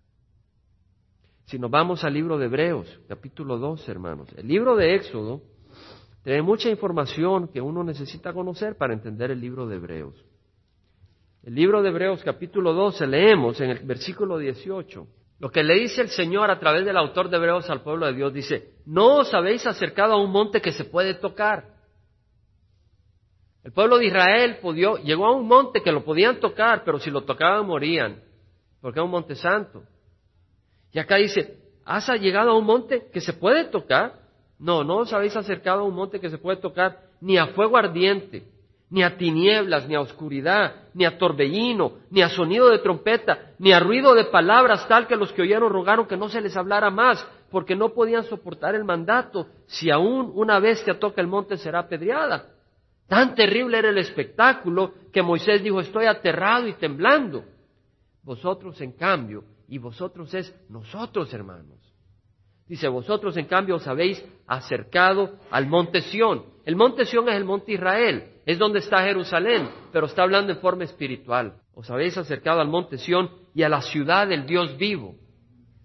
Si 1.46 1.60
nos 1.60 1.70
vamos 1.70 2.04
al 2.04 2.14
libro 2.14 2.38
de 2.38 2.46
Hebreos, 2.46 3.00
capítulo 3.08 3.58
2, 3.58 3.88
hermanos, 3.90 4.30
el 4.38 4.48
libro 4.48 4.76
de 4.76 4.96
Éxodo 4.96 5.42
tiene 6.24 6.42
mucha 6.42 6.70
información 6.70 7.50
que 7.50 7.60
uno 7.60 7.84
necesita 7.84 8.32
conocer 8.34 8.78
para 8.78 8.94
entender 8.94 9.30
el 9.30 9.42
libro 9.42 9.68
de 9.68 9.76
Hebreos. 9.76 10.26
El 11.44 11.56
libro 11.56 11.84
de 11.84 11.90
Hebreos, 11.90 12.24
capítulo 12.24 12.74
12, 12.74 13.06
leemos 13.06 13.60
en 13.60 13.72
el 13.72 13.80
versículo 13.80 14.38
18. 14.38 15.06
Lo 15.40 15.52
que 15.52 15.64
le 15.64 15.76
dice 15.76 16.02
el 16.02 16.10
Señor 16.10 16.50
a 16.50 16.60
través 16.60 16.86
del 16.86 16.96
autor 16.96 17.30
de 17.30 17.36
Hebreos 17.36 17.70
al 17.70 17.82
pueblo 17.82 18.06
de 18.06 18.14
Dios 18.14 18.34
dice, 18.34 18.76
no 18.86 19.18
os 19.18 19.34
habéis 19.34 19.68
acercado 19.68 20.14
a 20.14 20.24
un 20.24 20.32
monte 20.32 20.62
que 20.62 20.72
se 20.72 20.86
puede 20.86 21.16
tocar. 21.16 21.73
El 23.63 23.71
pueblo 23.71 23.98
de 23.98 24.07
Israel 24.07 24.57
llegó 25.04 25.25
a 25.25 25.36
un 25.36 25.48
monte 25.48 25.81
que 25.81 25.92
lo 25.92 26.04
podían 26.04 26.39
tocar, 26.39 26.83
pero 26.83 27.00
si 27.00 27.10
lo 27.10 27.21
tocaban 27.21 27.65
morían, 27.65 28.21
porque 28.81 29.00
es 29.00 29.04
un 29.04 29.12
monte 29.12 29.36
santo. 29.36 29.83
Y 30.92 31.00
acá 31.00 31.15
dice, 31.15 31.57
¿has 31.86 32.07
llegado 32.19 32.51
a 32.51 32.57
un 32.57 32.65
monte 32.65 33.07
que 33.12 33.21
se 33.21 33.31
puede 33.31 33.65
tocar? 33.65 34.21
No, 34.60 34.83
no 34.83 34.98
os 34.98 35.13
habéis 35.13 35.36
acercado 35.36 35.81
a 35.81 35.83
un 35.83 35.95
monte 35.95 36.19
que 36.19 36.30
se 36.30 36.38
puede 36.38 36.57
tocar 36.57 37.00
ni 37.21 37.38
a 37.38 37.48
fuego 37.48 37.77
ardiente, 37.77 38.44
ni 38.89 39.01
a 39.01 39.18
tinieblas, 39.18 39.88
ni 39.88 39.95
a 39.95 40.01
oscuridad, 40.01 40.90
ni 40.94 41.06
a 41.06 41.18
torbellino, 41.18 41.94
ni 42.11 42.21
a 42.21 42.30
sonido 42.30 42.69
de 42.69 42.80
trompeta, 42.80 43.54
ni 43.59 43.71
a 43.71 43.80
ruido 43.80 44.14
de 44.14 44.26
palabras 44.26 44.88
tal 44.90 45.07
que 45.07 45.16
los 45.16 45.31
que 45.31 45.42
oyeron 45.42 45.71
rogaron 45.71 46.06
que 46.06 46.18
no 46.18 46.28
se 46.28 46.42
les 46.42 46.56
hablara 46.57 46.92
más, 46.92 47.26
porque 47.49 47.76
no 47.76 47.90
podían 47.90 48.26
soportar 48.26 48.76
el 48.76 48.83
mandato. 48.83 49.47
Si 49.68 49.90
aún 49.90 50.31
una 50.35 50.59
bestia 50.59 50.99
toca 50.99 51.21
el 51.21 51.28
monte 51.28 51.57
será 51.57 51.80
apedreada. 51.80 52.53
Tan 53.07 53.36
terrible 53.36 53.78
era 53.78 53.90
el 53.90 53.98
espectáculo 53.98 54.94
que 55.12 55.22
Moisés 55.22 55.62
dijo, 55.62 55.80
estoy 55.80 56.06
aterrado 56.06 56.68
y 56.68 56.74
temblando. 56.74 57.44
Vosotros, 58.24 58.80
en 58.81 58.94
cambio, 58.94 59.44
y 59.68 59.78
vosotros 59.78 60.33
es 60.33 60.54
nosotros, 60.69 61.33
hermanos. 61.33 61.80
Dice, 62.68 62.88
vosotros 62.88 63.36
en 63.38 63.45
cambio 63.45 63.76
os 63.76 63.88
habéis 63.88 64.24
acercado 64.48 65.38
al 65.52 65.68
monte 65.68 66.02
Sión. 66.02 66.45
El 66.66 66.76
monte 66.76 67.06
Sión 67.06 67.28
es 67.28 67.36
el 67.36 67.44
monte 67.44 67.74
Israel, 67.74 68.24
es 68.45 68.57
donde 68.57 68.80
está 68.80 69.04
Jerusalén, 69.04 69.69
pero 69.92 70.06
está 70.06 70.24
hablando 70.24 70.54
en 70.54 70.60
forma 70.60 70.86
espiritual. 70.86 71.56
Os 71.76 71.90
habéis 71.90 72.18
acercado 72.18 72.62
al 72.62 72.69
monte 72.69 72.98
Sión 72.98 73.30
y 73.54 73.64
a 73.64 73.69
la 73.69 73.81
ciudad 73.81 74.28
del 74.28 74.45
Dios 74.45 74.78
vivo. 74.78 75.16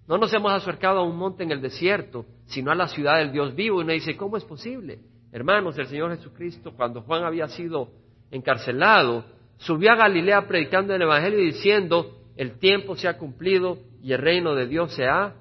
No 0.07 0.17
nos 0.19 0.33
hemos 0.33 0.53
acercado 0.53 1.01
a 1.01 1.05
un 1.05 1.17
monte 1.17 1.43
en 1.43 1.51
el 1.51 1.61
desierto, 1.61 2.25
sino 2.47 2.71
a 2.71 2.75
la 2.75 2.89
ciudad 2.89 3.19
del 3.19 3.33
Dios 3.33 3.55
vivo. 3.55 3.81
Y 3.81 3.85
uno 3.85 3.93
dice, 3.93 4.17
¿cómo 4.17 4.37
es 4.37 4.45
posible? 4.45 5.01
Hermanos, 5.31 5.79
el 5.79 5.87
Señor 5.87 6.17
Jesucristo, 6.17 6.73
cuando 6.75 7.03
Juan 7.03 7.25
había 7.25 7.49
sido 7.49 7.91
encarcelado, 8.31 9.25
subió 9.59 9.93
a 9.93 9.97
Galilea 9.97 10.47
predicando 10.47 10.95
el 10.95 11.03
Evangelio 11.03 11.41
y 11.41 11.53
diciendo, 11.53 12.19
el 12.37 12.59
tiempo 12.59 12.97
se 12.97 13.09
ha 13.09 13.19
cumplido 13.19 13.79
y 14.03 14.13
el 14.13 14.21
reino 14.21 14.55
de 14.55 14.67
Dios 14.67 14.95
se 14.95 15.07
ha 15.07 15.35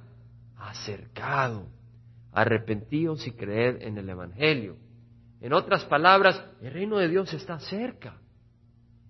acercado. 0.58 1.68
Arrepentíos 2.34 3.26
y 3.28 3.32
creed 3.32 3.82
en 3.82 3.98
el 3.98 4.10
Evangelio. 4.10 4.76
En 5.40 5.54
otras 5.54 5.86
palabras, 5.86 6.44
el 6.62 6.74
reino 6.74 6.98
de 6.98 7.08
Dios 7.08 7.34
está 7.34 7.60
cerca. 7.60 8.18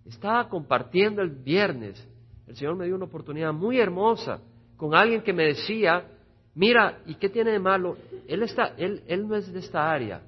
Estaba 0.05 0.47
compartiendo 0.47 1.21
el 1.21 1.29
viernes. 1.29 2.05
El 2.45 2.55
Señor 2.55 2.75
me 2.75 2.85
dio 2.85 2.95
una 2.95 3.05
oportunidad 3.05 3.53
muy 3.53 3.79
hermosa 3.79 4.39
con 4.75 4.93
alguien 4.93 5.21
que 5.21 5.33
me 5.33 5.43
decía, 5.43 6.05
mira, 6.53 6.99
¿y 7.05 7.15
qué 7.15 7.29
tiene 7.29 7.51
de 7.51 7.59
malo? 7.59 7.97
Él, 8.27 8.43
está, 8.43 8.73
él, 8.77 9.03
él 9.07 9.27
no 9.27 9.35
es 9.35 9.51
de 9.51 9.59
esta 9.59 9.89
área. 9.91 10.21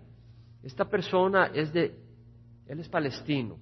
Esta 0.63 0.89
persona 0.89 1.47
es 1.53 1.71
de, 1.71 1.95
él 2.67 2.79
es 2.79 2.89
palestino. 2.89 3.57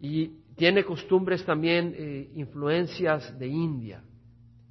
Y 0.00 0.28
tiene 0.56 0.84
costumbres 0.84 1.44
también, 1.44 1.94
eh, 1.96 2.30
influencias 2.34 3.36
de 3.38 3.48
India. 3.48 4.02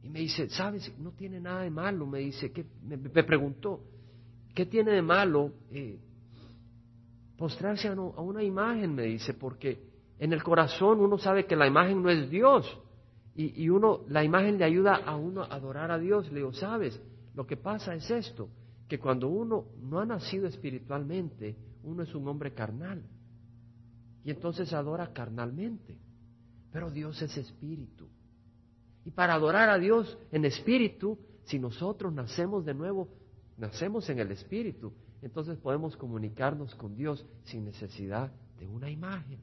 Y 0.02 0.10
me 0.10 0.20
dice, 0.20 0.50
¿sabes? 0.50 0.92
No 1.00 1.12
tiene 1.12 1.40
nada 1.40 1.62
de 1.62 1.70
malo. 1.70 2.06
Me 2.06 2.20
dice, 2.20 2.52
que 2.52 2.66
me, 2.84 2.98
preguntó, 2.98 3.82
¿Qué 4.54 4.66
tiene 4.68 4.92
de 4.92 5.02
malo 5.02 5.52
eh, 5.72 5.98
postrarse 7.38 7.88
a, 7.88 7.94
a 7.94 8.22
una 8.22 8.44
imagen? 8.44 8.94
Me 8.94 9.04
dice, 9.04 9.34
porque 9.34 9.80
en 10.20 10.32
el 10.32 10.44
corazón 10.44 11.00
uno 11.00 11.18
sabe 11.18 11.46
que 11.46 11.56
la 11.56 11.68
imagen 11.68 12.04
no 12.04 12.10
es 12.10 12.30
Dios. 12.30 12.80
Y, 13.36 13.64
y, 13.64 13.70
uno, 13.70 14.02
la 14.10 14.24
imagen 14.24 14.60
le 14.60 14.66
ayuda 14.66 14.96
a 14.96 15.16
uno 15.16 15.42
a 15.42 15.48
adorar 15.48 15.90
a 15.90 15.98
Dios. 15.98 16.28
Le 16.32 16.40
digo, 16.40 16.54
sabes, 16.54 17.02
lo 17.34 17.48
que 17.48 17.58
pasa 17.58 17.96
es 17.96 18.10
esto, 18.12 18.50
que 18.94 19.00
cuando 19.00 19.28
uno 19.28 19.70
no 19.82 20.00
ha 20.00 20.06
nacido 20.06 20.46
espiritualmente, 20.46 21.56
uno 21.82 22.04
es 22.04 22.14
un 22.14 22.28
hombre 22.28 22.54
carnal. 22.54 23.02
Y 24.24 24.30
entonces 24.30 24.72
adora 24.72 25.12
carnalmente. 25.12 25.98
Pero 26.72 26.92
Dios 26.92 27.20
es 27.24 27.36
espíritu. 27.38 28.08
Y 29.04 29.10
para 29.10 29.34
adorar 29.34 29.72
a 29.72 29.80
Dios 29.80 30.16
en 30.32 30.46
espíritu, 30.46 31.18
si 31.46 31.58
nosotros 31.58 32.14
nacemos 32.14 32.66
de 32.66 32.76
nuevo, 32.76 33.10
nacemos 33.58 34.08
en 34.12 34.20
el 34.20 34.30
espíritu, 34.30 34.94
entonces 35.24 35.58
podemos 35.58 35.98
comunicarnos 35.98 36.76
con 36.76 36.96
Dios 36.96 37.26
sin 37.46 37.66
necesidad 37.66 38.32
de 38.60 38.68
una 38.68 38.92
imagen. 38.92 39.40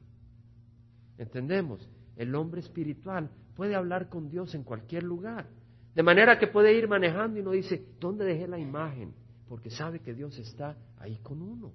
¿Entendemos? 1.17 1.89
El 2.15 2.33
hombre 2.35 2.61
espiritual 2.61 3.29
puede 3.57 3.75
hablar 3.75 4.07
con 4.07 4.29
Dios 4.29 4.55
en 4.55 4.63
cualquier 4.63 5.03
lugar. 5.03 5.49
De 5.93 6.03
manera 6.03 6.39
que 6.39 6.47
puede 6.47 6.73
ir 6.73 6.87
manejando 6.87 7.37
y 7.37 7.43
no 7.43 7.51
dice, 7.51 7.85
¿dónde 7.99 8.23
dejé 8.23 8.47
la 8.47 8.57
imagen? 8.57 9.13
Porque 9.51 9.69
sabe 9.69 9.99
que 9.99 10.13
Dios 10.13 10.39
está 10.39 10.77
ahí 10.97 11.17
con 11.17 11.41
uno. 11.41 11.73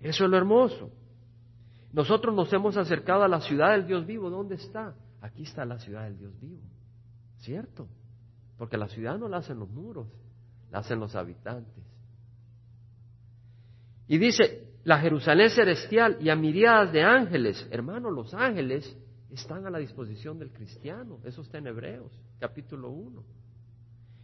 Eso 0.00 0.24
es 0.24 0.30
lo 0.30 0.36
hermoso. 0.36 0.90
Nosotros 1.94 2.34
nos 2.34 2.52
hemos 2.52 2.76
acercado 2.76 3.22
a 3.22 3.28
la 3.28 3.40
ciudad 3.40 3.70
del 3.70 3.86
Dios 3.86 4.04
vivo. 4.04 4.28
¿Dónde 4.28 4.56
está? 4.56 4.94
Aquí 5.22 5.44
está 5.44 5.64
la 5.64 5.78
ciudad 5.78 6.04
del 6.04 6.18
Dios 6.18 6.38
vivo. 6.38 6.60
¿Cierto? 7.38 7.88
Porque 8.58 8.76
la 8.76 8.86
ciudad 8.86 9.16
no 9.16 9.30
la 9.30 9.38
hacen 9.38 9.58
los 9.58 9.70
muros, 9.70 10.08
la 10.70 10.80
hacen 10.80 11.00
los 11.00 11.14
habitantes. 11.14 11.82
Y 14.06 14.18
dice, 14.18 14.74
la 14.84 14.98
Jerusalén 14.98 15.48
celestial 15.48 16.18
y 16.20 16.28
a 16.28 16.36
miriadas 16.36 16.92
de 16.92 17.02
ángeles. 17.02 17.66
Hermanos, 17.70 18.12
los 18.12 18.34
ángeles 18.34 18.94
están 19.30 19.66
a 19.66 19.70
la 19.70 19.78
disposición 19.78 20.38
del 20.38 20.52
cristiano. 20.52 21.18
Eso 21.24 21.40
está 21.40 21.56
en 21.56 21.68
Hebreos, 21.68 22.12
capítulo 22.38 22.90
1. 22.90 23.38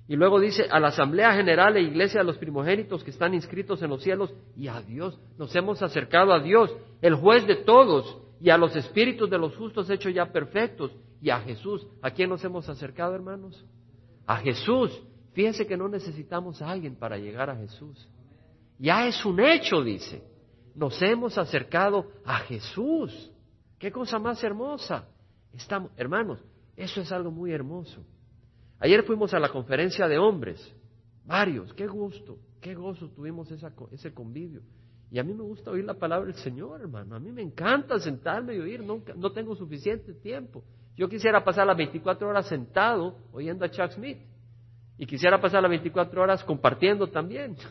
Y 0.07 0.17
luego 0.17 0.39
dice, 0.39 0.67
a 0.71 0.79
la 0.81 0.89
Asamblea 0.89 1.33
General 1.33 1.75
e 1.77 1.83
Iglesia 1.83 2.21
de 2.21 2.27
los 2.27 2.37
primogénitos 2.37 3.03
que 3.03 3.11
están 3.11 3.33
inscritos 3.33 3.83
en 3.83 3.89
los 3.89 4.03
cielos 4.03 4.35
y 4.55 4.69
a 4.69 4.81
Dios. 4.83 5.19
Nos 5.39 5.55
hemos 5.57 5.81
acercado 5.83 6.33
a 6.33 6.41
Dios, 6.41 6.75
el 7.01 7.15
juez 7.15 7.47
de 7.47 7.57
todos, 7.57 8.19
y 8.41 8.51
a 8.51 8.59
los 8.59 8.77
espíritus 8.77 9.31
de 9.31 9.39
los 9.39 9.57
justos 9.57 9.89
hechos 9.89 10.13
ya 10.13 10.31
perfectos, 10.31 10.95
y 11.23 11.31
a 11.31 11.41
Jesús. 11.41 11.87
¿A 12.03 12.11
quién 12.11 12.29
nos 12.29 12.45
hemos 12.45 12.69
acercado, 12.69 13.15
hermanos? 13.15 13.65
A 14.27 14.37
Jesús. 14.37 15.03
Fíjense 15.33 15.67
que 15.67 15.77
no 15.77 15.89
necesitamos 15.89 16.61
a 16.61 16.71
alguien 16.71 16.97
para 16.97 17.17
llegar 17.17 17.49
a 17.49 17.57
Jesús. 17.57 18.07
Ya 18.79 19.07
es 19.07 19.25
un 19.25 19.41
hecho, 19.41 19.83
dice. 19.83 20.23
Nos 20.75 21.01
hemos 21.01 21.39
acercado 21.39 22.11
a 22.27 22.39
Jesús. 22.41 23.33
Qué 23.79 23.91
cosa 23.91 24.19
más 24.19 24.45
hermosa. 24.45 25.09
Estamos, 25.55 25.93
hermanos, 25.97 26.41
eso 26.77 27.01
es 27.01 27.11
algo 27.11 27.31
muy 27.31 27.53
hermoso. 27.53 28.05
Ayer 28.85 29.03
fuimos 29.05 29.33
a 29.33 29.39
la 29.39 29.49
conferencia 29.49 30.07
de 30.07 30.19
hombres, 30.19 30.61
varios, 31.25 31.73
qué 31.73 31.87
gusto, 31.87 32.37
qué 32.61 32.75
gozo 32.75 33.09
tuvimos 33.09 33.51
ese 33.51 34.13
convivio. 34.13 34.61
Y 35.11 35.19
a 35.19 35.25
mí 35.25 35.33
me 35.33 35.43
gusta 35.43 35.71
oír 35.71 35.87
la 35.87 35.95
palabra 35.95 36.27
del 36.27 36.35
Señor, 36.35 36.83
hermano. 36.83 37.17
A 37.17 37.19
mí 37.19 37.33
me 37.33 37.41
encanta 37.41 37.99
sentarme 37.99 38.55
y 38.55 38.61
oír, 38.61 38.85
no, 38.85 39.01
no 39.17 39.33
tengo 39.33 39.57
suficiente 39.57 40.13
tiempo. 40.13 40.63
Yo 40.99 41.09
quisiera 41.09 41.43
pasar 41.43 41.67
las 41.67 41.79
24 41.79 42.29
horas 42.29 42.47
sentado 42.47 43.17
oyendo 43.33 43.65
a 43.65 43.71
Chuck 43.71 43.93
Smith. 43.93 44.19
Y 44.99 45.07
quisiera 45.07 45.41
pasar 45.41 45.63
las 45.63 45.71
24 45.71 46.21
horas 46.21 46.45
compartiendo 46.45 47.07
también. 47.07 47.57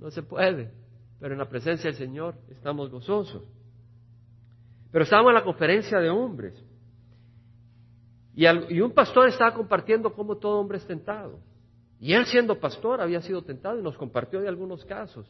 No 0.00 0.10
se 0.10 0.22
puede. 0.22 0.72
Pero 1.20 1.32
en 1.32 1.38
la 1.38 1.48
presencia 1.48 1.90
del 1.90 1.98
Señor 1.98 2.34
estamos 2.50 2.90
gozosos. 2.90 3.44
Pero 4.90 5.04
estábamos 5.04 5.30
en 5.30 5.34
la 5.36 5.44
conferencia 5.44 6.00
de 6.00 6.10
hombres. 6.10 6.60
Y, 8.36 8.80
un 8.82 8.92
pastor 8.92 9.28
estaba 9.28 9.54
compartiendo 9.54 10.12
cómo 10.12 10.36
todo 10.36 10.60
hombre 10.60 10.76
es 10.76 10.86
tentado. 10.86 11.40
Y 11.98 12.12
él 12.12 12.26
siendo 12.26 12.60
pastor 12.60 13.00
había 13.00 13.22
sido 13.22 13.42
tentado 13.42 13.78
y 13.78 13.82
nos 13.82 13.96
compartió 13.96 14.42
de 14.42 14.48
algunos 14.48 14.84
casos. 14.84 15.26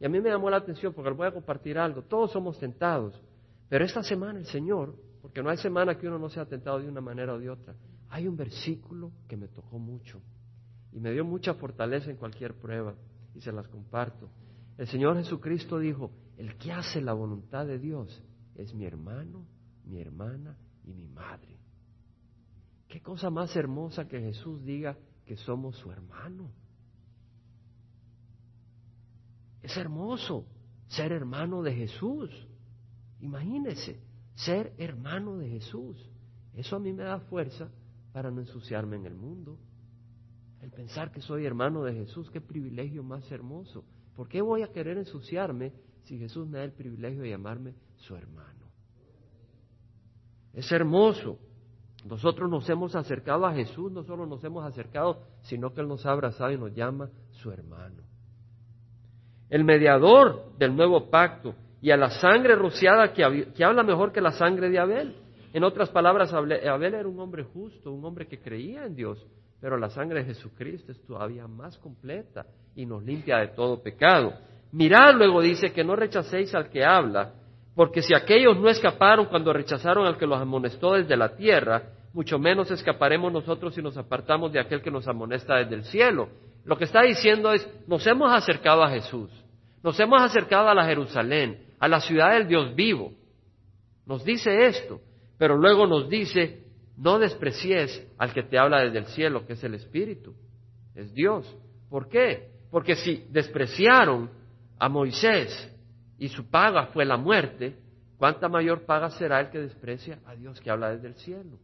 Y 0.00 0.04
a 0.04 0.08
mí 0.08 0.20
me 0.20 0.28
llamó 0.28 0.50
la 0.50 0.56
atención 0.56 0.92
porque 0.92 1.10
les 1.10 1.16
voy 1.16 1.28
a 1.28 1.32
compartir 1.32 1.78
algo. 1.78 2.02
Todos 2.02 2.32
somos 2.32 2.58
tentados. 2.58 3.22
Pero 3.68 3.84
esta 3.84 4.02
semana 4.02 4.40
el 4.40 4.46
Señor, 4.46 4.96
porque 5.22 5.40
no 5.40 5.50
hay 5.50 5.56
semana 5.56 5.96
que 5.96 6.08
uno 6.08 6.18
no 6.18 6.28
sea 6.28 6.44
tentado 6.44 6.80
de 6.80 6.88
una 6.88 7.00
manera 7.00 7.32
o 7.32 7.38
de 7.38 7.48
otra, 7.48 7.76
hay 8.10 8.26
un 8.26 8.36
versículo 8.36 9.12
que 9.28 9.36
me 9.36 9.46
tocó 9.46 9.78
mucho 9.78 10.20
y 10.92 10.98
me 10.98 11.12
dio 11.12 11.24
mucha 11.24 11.54
fortaleza 11.54 12.10
en 12.10 12.16
cualquier 12.16 12.54
prueba 12.54 12.96
y 13.36 13.40
se 13.40 13.52
las 13.52 13.68
comparto. 13.68 14.28
El 14.76 14.88
Señor 14.88 15.16
Jesucristo 15.16 15.78
dijo, 15.78 16.10
el 16.36 16.56
que 16.56 16.72
hace 16.72 17.00
la 17.00 17.12
voluntad 17.12 17.66
de 17.66 17.78
Dios 17.78 18.20
es 18.56 18.74
mi 18.74 18.84
hermano, 18.84 19.46
mi 19.84 20.00
hermana 20.00 20.56
y 20.84 20.92
mi 20.92 21.06
madre. 21.06 21.51
¿Qué 22.92 23.00
cosa 23.00 23.30
más 23.30 23.56
hermosa 23.56 24.06
que 24.06 24.20
Jesús 24.20 24.62
diga 24.66 24.98
que 25.24 25.38
somos 25.38 25.78
su 25.78 25.90
hermano? 25.90 26.52
Es 29.62 29.74
hermoso 29.78 30.44
ser 30.88 31.10
hermano 31.10 31.62
de 31.62 31.72
Jesús. 31.72 32.28
Imagínese, 33.20 33.98
ser 34.34 34.74
hermano 34.76 35.38
de 35.38 35.48
Jesús. 35.48 36.06
Eso 36.52 36.76
a 36.76 36.80
mí 36.80 36.92
me 36.92 37.04
da 37.04 37.18
fuerza 37.20 37.70
para 38.12 38.30
no 38.30 38.42
ensuciarme 38.42 38.96
en 38.96 39.06
el 39.06 39.14
mundo. 39.14 39.58
El 40.60 40.70
pensar 40.70 41.12
que 41.12 41.22
soy 41.22 41.46
hermano 41.46 41.84
de 41.84 41.94
Jesús, 41.94 42.30
qué 42.30 42.42
privilegio 42.42 43.02
más 43.02 43.32
hermoso. 43.32 43.86
¿Por 44.14 44.28
qué 44.28 44.42
voy 44.42 44.60
a 44.60 44.70
querer 44.70 44.98
ensuciarme 44.98 45.72
si 46.02 46.18
Jesús 46.18 46.46
me 46.46 46.58
da 46.58 46.64
el 46.64 46.72
privilegio 46.72 47.22
de 47.22 47.30
llamarme 47.30 47.74
su 47.96 48.14
hermano? 48.14 48.66
Es 50.52 50.70
hermoso. 50.70 51.38
Nosotros 52.04 52.50
nos 52.50 52.68
hemos 52.68 52.94
acercado 52.96 53.46
a 53.46 53.54
Jesús, 53.54 53.92
no 53.92 54.02
solo 54.02 54.26
nos 54.26 54.42
hemos 54.42 54.64
acercado, 54.64 55.20
sino 55.42 55.72
que 55.72 55.80
Él 55.80 55.88
nos 55.88 56.04
ha 56.04 56.10
abrazado 56.10 56.50
y 56.50 56.58
nos 56.58 56.74
llama 56.74 57.10
su 57.30 57.50
hermano. 57.50 58.02
El 59.48 59.64
mediador 59.64 60.56
del 60.58 60.74
nuevo 60.74 61.10
pacto 61.10 61.54
y 61.80 61.90
a 61.90 61.96
la 61.96 62.10
sangre 62.10 62.56
rociada 62.56 63.12
que, 63.12 63.52
que 63.54 63.64
habla 63.64 63.82
mejor 63.82 64.12
que 64.12 64.20
la 64.20 64.32
sangre 64.32 64.70
de 64.70 64.78
Abel. 64.78 65.16
En 65.52 65.64
otras 65.64 65.90
palabras, 65.90 66.32
Abel 66.32 66.94
era 66.94 67.06
un 67.06 67.20
hombre 67.20 67.44
justo, 67.44 67.92
un 67.92 68.04
hombre 68.04 68.26
que 68.26 68.40
creía 68.40 68.86
en 68.86 68.94
Dios, 68.96 69.24
pero 69.60 69.76
la 69.76 69.90
sangre 69.90 70.20
de 70.20 70.34
Jesucristo 70.34 70.90
es 70.90 71.00
todavía 71.04 71.46
más 71.46 71.76
completa 71.78 72.46
y 72.74 72.86
nos 72.86 73.04
limpia 73.04 73.38
de 73.38 73.48
todo 73.48 73.82
pecado. 73.82 74.32
Mirad 74.72 75.14
luego 75.14 75.42
dice 75.42 75.72
que 75.72 75.84
no 75.84 75.94
rechacéis 75.94 76.54
al 76.54 76.70
que 76.70 76.84
habla, 76.84 77.34
porque 77.74 78.02
si 78.02 78.14
aquellos 78.14 78.58
no 78.58 78.68
escaparon 78.68 79.26
cuando 79.26 79.52
rechazaron 79.52 80.06
al 80.06 80.18
que 80.18 80.26
los 80.26 80.40
amonestó 80.40 80.94
desde 80.94 81.16
la 81.16 81.34
tierra, 81.36 81.82
mucho 82.12 82.38
menos 82.38 82.70
escaparemos 82.70 83.32
nosotros 83.32 83.74
si 83.74 83.82
nos 83.82 83.96
apartamos 83.96 84.52
de 84.52 84.60
aquel 84.60 84.82
que 84.82 84.90
nos 84.90 85.08
amonesta 85.08 85.56
desde 85.56 85.76
el 85.76 85.84
cielo. 85.84 86.28
Lo 86.64 86.76
que 86.76 86.84
está 86.84 87.02
diciendo 87.02 87.52
es, 87.52 87.66
nos 87.86 88.06
hemos 88.06 88.30
acercado 88.30 88.82
a 88.82 88.90
Jesús, 88.90 89.30
nos 89.82 89.98
hemos 89.98 90.20
acercado 90.20 90.68
a 90.68 90.74
la 90.74 90.84
Jerusalén, 90.84 91.66
a 91.80 91.88
la 91.88 92.00
ciudad 92.00 92.32
del 92.32 92.46
Dios 92.46 92.74
vivo. 92.74 93.12
Nos 94.06 94.24
dice 94.24 94.66
esto, 94.66 95.00
pero 95.38 95.56
luego 95.56 95.86
nos 95.86 96.08
dice, 96.08 96.64
no 96.96 97.18
desprecies 97.18 98.06
al 98.18 98.34
que 98.34 98.42
te 98.42 98.58
habla 98.58 98.82
desde 98.82 98.98
el 98.98 99.06
cielo, 99.06 99.46
que 99.46 99.54
es 99.54 99.64
el 99.64 99.74
Espíritu, 99.74 100.34
es 100.94 101.12
Dios. 101.14 101.56
¿Por 101.88 102.08
qué? 102.08 102.50
Porque 102.70 102.96
si 102.96 103.24
despreciaron 103.30 104.30
a 104.78 104.88
Moisés 104.88 105.71
y 106.22 106.28
su 106.28 106.48
paga 106.48 106.86
fue 106.86 107.04
la 107.04 107.16
muerte, 107.16 107.74
¿cuánta 108.16 108.48
mayor 108.48 108.86
paga 108.86 109.10
será 109.10 109.40
el 109.40 109.50
que 109.50 109.58
desprecia 109.58 110.20
a 110.24 110.36
Dios 110.36 110.60
que 110.60 110.70
habla 110.70 110.90
desde 110.90 111.08
el 111.08 111.14
cielo? 111.16 111.58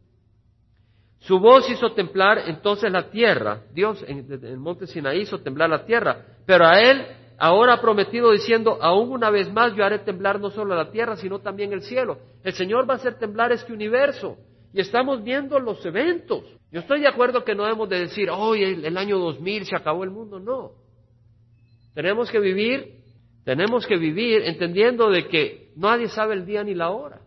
Su 1.19 1.39
voz 1.39 1.69
hizo 1.69 1.93
temblar 1.93 2.39
entonces 2.45 2.91
la 2.91 3.09
tierra, 3.09 3.61
Dios 3.71 4.03
en, 4.05 4.27
el 4.29 4.57
monte 4.57 4.85
Sinaí 4.85 5.21
hizo 5.21 5.39
temblar 5.39 5.69
la 5.69 5.85
tierra, 5.85 6.25
pero 6.45 6.65
a 6.65 6.77
él 6.77 7.05
ahora 7.37 7.75
ha 7.75 7.81
prometido 7.81 8.31
diciendo, 8.31 8.79
aún 8.81 9.13
una 9.13 9.29
vez 9.29 9.49
más 9.49 9.73
yo 9.77 9.85
haré 9.85 9.99
temblar 9.99 10.41
no 10.41 10.49
solo 10.49 10.75
la 10.75 10.91
tierra, 10.91 11.15
sino 11.15 11.39
también 11.39 11.71
el 11.71 11.83
cielo. 11.83 12.17
El 12.43 12.51
Señor 12.51 12.85
va 12.85 12.95
a 12.95 12.97
hacer 12.97 13.17
temblar 13.17 13.53
este 13.53 13.71
universo 13.71 14.35
y 14.73 14.81
estamos 14.81 15.23
viendo 15.23 15.57
los 15.61 15.85
eventos. 15.85 16.43
Yo 16.69 16.81
estoy 16.81 16.99
de 16.99 17.07
acuerdo 17.07 17.45
que 17.45 17.55
no 17.55 17.63
debemos 17.63 17.87
de 17.87 17.99
decir, 17.99 18.29
hoy 18.29 18.63
el, 18.63 18.97
año 18.97 19.19
2000 19.19 19.67
se 19.67 19.77
acabó 19.77 20.03
el 20.03 20.11
mundo, 20.11 20.37
no. 20.37 20.73
Tenemos 21.93 22.29
que 22.29 22.41
vivir, 22.41 22.98
tenemos 23.49 23.87
que 23.87 23.97
vivir 23.97 24.43
entendiendo 24.43 25.09
de 25.09 25.27
que 25.27 25.71
nadie 25.75 26.07
sabe 26.07 26.35
el 26.35 26.45
día 26.45 26.63
ni 26.63 26.75
la 26.75 26.91
hora. 26.91 27.21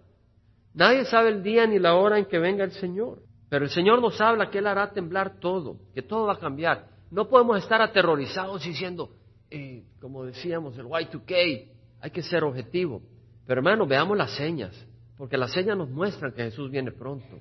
Nadie 0.72 1.04
sabe 1.04 1.30
el 1.30 1.42
día 1.42 1.66
ni 1.66 1.80
la 1.80 1.96
hora 1.96 2.16
en 2.16 2.26
que 2.26 2.38
venga 2.38 2.62
el 2.62 2.70
Señor. 2.70 3.24
Pero 3.48 3.64
el 3.64 3.72
Señor 3.72 4.00
nos 4.00 4.20
habla 4.20 4.48
que 4.48 4.58
Él 4.58 4.68
hará 4.68 4.92
temblar 4.92 5.40
todo, 5.40 5.80
que 5.92 6.00
todo 6.00 6.26
va 6.26 6.34
a 6.34 6.38
cambiar. 6.38 6.86
No 7.10 7.28
podemos 7.28 7.58
estar 7.58 7.82
aterrorizados 7.82 8.62
diciendo, 8.62 9.16
eh, 9.50 9.82
como 10.00 10.24
decíamos, 10.24 10.78
el 10.78 10.86
Y2K, 10.86 11.68
hay 12.00 12.10
que 12.12 12.22
ser 12.22 12.44
objetivo. 12.44 13.02
Pero 13.44 13.58
hermano, 13.58 13.84
veamos 13.84 14.16
las 14.16 14.30
señas. 14.36 14.72
Porque 15.18 15.36
las 15.36 15.50
señas 15.50 15.76
nos 15.76 15.90
muestran 15.90 16.30
que 16.30 16.44
Jesús 16.44 16.70
viene 16.70 16.92
pronto. 16.92 17.40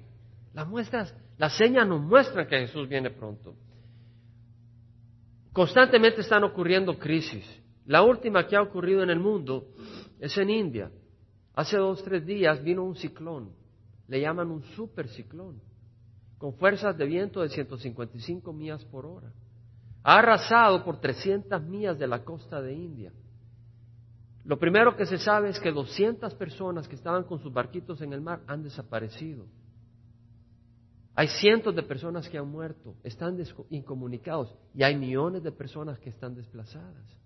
Las 0.56 0.68
muestras, 0.68 1.16
las 1.38 1.56
señas 1.56 1.88
nos 1.88 2.02
muestran 2.02 2.48
que 2.48 2.58
Jesús 2.62 2.90
viene 2.90 3.12
pronto. 3.12 3.54
Constantemente 5.54 6.22
están 6.22 6.44
ocurriendo 6.44 6.98
crisis. 6.98 7.61
La 7.86 8.04
última 8.04 8.48
que 8.48 8.56
ha 8.56 8.62
ocurrido 8.62 9.04
en 9.04 9.10
el 9.10 9.20
mundo 9.20 9.68
es 10.20 10.38
en 10.38 10.50
India. 10.50 10.92
Hace 11.54 11.78
dos, 11.78 12.04
tres 12.04 12.26
días 12.26 12.64
vino 12.64 12.84
un 12.84 12.96
ciclón, 12.96 13.52
le 14.08 14.22
llaman 14.22 14.52
un 14.52 14.64
superciclón, 14.76 15.62
con 16.38 16.54
fuerzas 16.54 16.98
de 16.98 17.06
viento 17.06 17.42
de 17.42 17.50
155 17.50 18.54
millas 18.54 18.86
por 18.86 19.06
hora. 19.06 19.32
Ha 20.04 20.20
arrasado 20.20 20.84
por 20.84 21.00
300 21.00 21.62
millas 21.64 22.00
de 22.00 22.08
la 22.08 22.24
costa 22.24 22.62
de 22.62 22.74
India. 22.74 23.12
Lo 24.44 24.58
primero 24.58 24.96
que 24.96 25.06
se 25.06 25.18
sabe 25.18 25.50
es 25.50 25.60
que 25.60 25.72
200 25.72 26.34
personas 26.36 26.88
que 26.88 26.96
estaban 26.96 27.24
con 27.26 27.40
sus 27.40 27.54
barquitos 27.54 28.02
en 28.02 28.14
el 28.14 28.22
mar 28.22 28.42
han 28.48 28.64
desaparecido. 28.64 29.46
Hay 31.14 31.28
cientos 31.28 31.76
de 31.76 31.84
personas 31.84 32.28
que 32.30 32.38
han 32.38 32.48
muerto, 32.48 32.96
están 33.04 33.38
incomunicados 33.70 34.56
y 34.74 34.82
hay 34.82 34.96
millones 34.98 35.44
de 35.44 35.52
personas 35.52 36.00
que 36.00 36.10
están 36.10 36.34
desplazadas. 36.34 37.21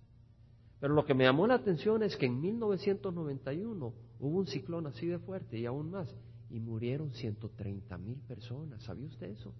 Pero 0.80 0.94
lo 0.94 1.04
que 1.04 1.14
me 1.14 1.24
llamó 1.24 1.46
la 1.46 1.54
atención 1.54 2.02
es 2.02 2.16
que 2.16 2.26
en 2.26 2.40
1991 2.40 3.94
hubo 4.20 4.38
un 4.38 4.46
ciclón 4.46 4.86
así 4.86 5.06
de 5.06 5.18
fuerte 5.18 5.58
y 5.58 5.66
aún 5.66 5.90
más, 5.90 6.14
y 6.50 6.60
murieron 6.60 7.12
130 7.12 7.96
mil 7.98 8.18
personas. 8.20 8.82
¿Sabía 8.82 9.06
usted 9.06 9.30
eso? 9.30 9.54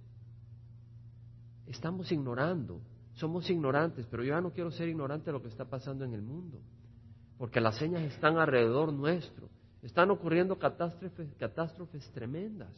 Estamos 1.67 2.13
ignorando, 2.13 2.81
somos 3.15 3.49
ignorantes, 3.51 4.07
pero 4.07 4.23
yo 4.23 4.31
ya 4.31 4.41
no 4.41 4.53
quiero 4.53 4.71
ser 4.71 4.89
ignorante 4.89 5.27
de 5.27 5.33
lo 5.33 5.43
que 5.43 5.49
está 5.49 5.65
pasando 5.65 6.05
en 6.05 6.13
el 6.13 6.23
mundo, 6.23 6.61
porque 7.39 7.61
las 7.61 7.77
señas 7.77 8.03
están 8.03 8.37
alrededor 8.37 8.93
nuestro, 8.93 9.49
están 9.83 10.11
ocurriendo 10.11 10.59
catástrofes, 10.59 11.35
catástrofes 11.39 12.09
tremendas. 12.13 12.73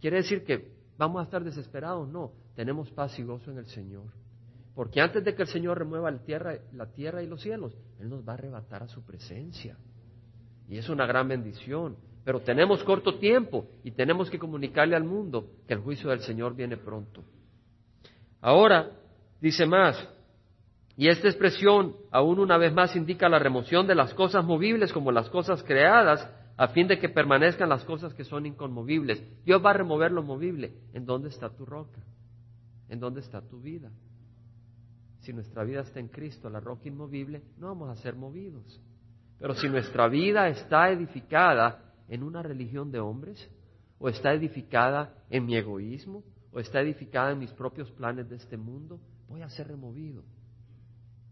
¿Quiere 0.00 0.18
decir 0.18 0.44
que 0.44 0.76
vamos 0.96 1.20
a 1.20 1.24
estar 1.24 1.42
desesperados? 1.42 2.08
No, 2.08 2.32
tenemos 2.54 2.90
paz 2.90 3.18
y 3.18 3.22
gozo 3.22 3.50
en 3.50 3.58
el 3.58 3.66
Señor. 3.66 4.17
Porque 4.78 5.00
antes 5.00 5.24
de 5.24 5.34
que 5.34 5.42
el 5.42 5.48
Señor 5.48 5.76
remueva 5.76 6.08
la 6.08 6.18
tierra, 6.20 7.20
y 7.20 7.26
los 7.26 7.42
cielos, 7.42 7.76
Él 7.98 8.08
nos 8.08 8.22
va 8.22 8.30
a 8.30 8.34
arrebatar 8.34 8.84
a 8.84 8.86
su 8.86 9.04
presencia. 9.04 9.76
Y 10.68 10.78
es 10.78 10.88
una 10.88 11.04
gran 11.04 11.26
bendición. 11.26 11.96
Pero 12.22 12.42
tenemos 12.42 12.84
corto 12.84 13.18
tiempo 13.18 13.66
y 13.82 13.90
tenemos 13.90 14.30
que 14.30 14.38
comunicarle 14.38 14.94
al 14.94 15.02
mundo 15.02 15.50
que 15.66 15.74
el 15.74 15.80
juicio 15.80 16.10
del 16.10 16.20
Señor 16.20 16.54
viene 16.54 16.76
pronto. 16.76 17.24
Ahora, 18.40 18.92
dice 19.40 19.66
más, 19.66 19.96
y 20.96 21.08
esta 21.08 21.26
expresión 21.26 21.96
aún 22.12 22.38
una 22.38 22.56
vez 22.56 22.72
más 22.72 22.94
indica 22.94 23.28
la 23.28 23.40
remoción 23.40 23.84
de 23.88 23.96
las 23.96 24.14
cosas 24.14 24.44
movibles 24.44 24.92
como 24.92 25.10
las 25.10 25.28
cosas 25.28 25.64
creadas 25.64 26.24
a 26.56 26.68
fin 26.68 26.86
de 26.86 27.00
que 27.00 27.08
permanezcan 27.08 27.68
las 27.68 27.82
cosas 27.82 28.14
que 28.14 28.22
son 28.22 28.46
inconmovibles. 28.46 29.24
Dios 29.44 29.60
va 29.60 29.70
a 29.70 29.74
remover 29.74 30.12
lo 30.12 30.22
movible. 30.22 30.72
¿En 30.92 31.04
dónde 31.04 31.30
está 31.30 31.50
tu 31.50 31.66
roca? 31.66 32.00
¿En 32.88 33.00
dónde 33.00 33.22
está 33.22 33.40
tu 33.40 33.60
vida? 33.60 33.90
Si 35.28 35.34
nuestra 35.34 35.62
vida 35.62 35.82
está 35.82 36.00
en 36.00 36.08
Cristo, 36.08 36.48
la 36.48 36.58
roca 36.58 36.88
inmovible, 36.88 37.42
no 37.58 37.66
vamos 37.66 37.90
a 37.90 38.00
ser 38.00 38.16
movidos. 38.16 38.80
Pero 39.38 39.52
si 39.52 39.68
nuestra 39.68 40.08
vida 40.08 40.48
está 40.48 40.88
edificada 40.88 41.92
en 42.08 42.22
una 42.22 42.42
religión 42.42 42.90
de 42.90 42.98
hombres, 42.98 43.50
o 43.98 44.08
está 44.08 44.32
edificada 44.32 45.12
en 45.28 45.44
mi 45.44 45.54
egoísmo, 45.54 46.24
o 46.50 46.60
está 46.60 46.80
edificada 46.80 47.32
en 47.32 47.40
mis 47.40 47.52
propios 47.52 47.90
planes 47.90 48.30
de 48.30 48.36
este 48.36 48.56
mundo, 48.56 49.00
voy 49.28 49.42
a 49.42 49.50
ser 49.50 49.68
removido. 49.68 50.24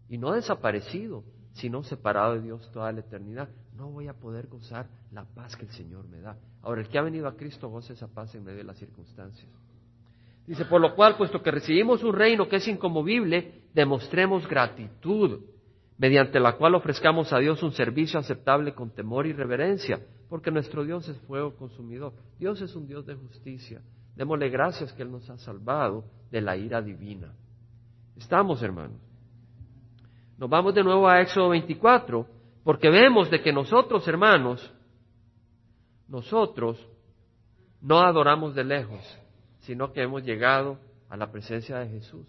Y 0.09 0.19
no 0.19 0.33
desaparecido, 0.33 1.23
sino 1.53 1.81
separado 1.81 2.35
de 2.35 2.41
Dios 2.41 2.69
toda 2.71 2.91
la 2.91 2.99
eternidad, 2.99 3.49
no 3.75 3.89
voy 3.89 4.09
a 4.09 4.13
poder 4.13 4.45
gozar 4.45 4.87
la 5.11 5.25
paz 5.25 5.55
que 5.55 5.65
el 5.65 5.71
Señor 5.71 6.07
me 6.07 6.21
da. 6.21 6.37
Ahora, 6.61 6.81
el 6.81 6.87
que 6.87 6.99
ha 6.99 7.01
venido 7.01 7.27
a 7.27 7.35
Cristo 7.35 7.67
goza 7.67 7.93
esa 7.93 8.07
paz 8.07 8.35
en 8.35 8.43
medio 8.43 8.59
de 8.59 8.63
las 8.65 8.77
circunstancias. 8.77 9.49
Dice, 10.47 10.63
por 10.63 10.79
lo 10.79 10.95
cual, 10.95 11.17
puesto 11.17 11.43
que 11.43 11.51
recibimos 11.51 12.01
un 12.03 12.13
reino 12.13 12.47
que 12.47 12.55
es 12.55 12.67
inconmovible, 12.69 13.63
demostremos 13.73 14.47
gratitud, 14.47 15.41
mediante 15.97 16.39
la 16.39 16.53
cual 16.53 16.75
ofrezcamos 16.75 17.33
a 17.33 17.39
Dios 17.39 17.61
un 17.63 17.73
servicio 17.73 18.17
aceptable 18.17 18.73
con 18.73 18.91
temor 18.91 19.27
y 19.27 19.33
reverencia, 19.33 19.99
porque 20.29 20.49
nuestro 20.49 20.85
Dios 20.85 21.07
es 21.09 21.17
fuego 21.27 21.53
consumidor. 21.57 22.13
Dios 22.39 22.61
es 22.61 22.73
un 22.75 22.87
Dios 22.87 23.05
de 23.05 23.15
justicia. 23.15 23.81
Démosle 24.15 24.49
gracias 24.49 24.93
que 24.93 25.03
Él 25.03 25.11
nos 25.11 25.29
ha 25.29 25.37
salvado 25.37 26.05
de 26.31 26.39
la 26.39 26.55
ira 26.55 26.81
divina. 26.81 27.33
Estamos, 28.15 28.63
hermanos. 28.63 29.01
Nos 30.37 30.49
vamos 30.49 30.73
de 30.73 30.83
nuevo 30.83 31.09
a 31.09 31.19
Éxodo 31.19 31.49
24, 31.49 32.25
porque 32.63 32.89
vemos 32.89 33.29
de 33.29 33.41
que 33.41 33.51
nosotros, 33.51 34.07
hermanos, 34.07 34.73
nosotros 36.07 36.79
no 37.81 37.99
adoramos 37.99 38.55
de 38.55 38.63
lejos, 38.63 39.19
sino 39.67 39.91
que 39.91 40.01
hemos 40.01 40.23
llegado 40.23 40.79
a 41.09 41.17
la 41.17 41.29
presencia 41.29 41.77
de 41.79 41.89
Jesús. 41.89 42.25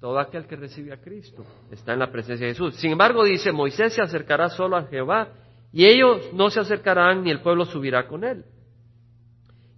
Todo 0.00 0.18
aquel 0.18 0.46
que 0.46 0.54
recibe 0.54 0.92
a 0.92 1.00
Cristo 1.00 1.46
está 1.70 1.94
en 1.94 2.00
la 2.00 2.12
presencia 2.12 2.46
de 2.46 2.52
Jesús. 2.52 2.76
Sin 2.76 2.92
embargo, 2.92 3.24
dice, 3.24 3.52
Moisés 3.52 3.94
se 3.94 4.02
acercará 4.02 4.50
solo 4.50 4.76
a 4.76 4.84
Jehová 4.84 5.28
y 5.72 5.86
ellos 5.86 6.30
no 6.34 6.50
se 6.50 6.60
acercarán 6.60 7.24
ni 7.24 7.30
el 7.30 7.40
pueblo 7.40 7.64
subirá 7.64 8.06
con 8.06 8.22
él. 8.22 8.44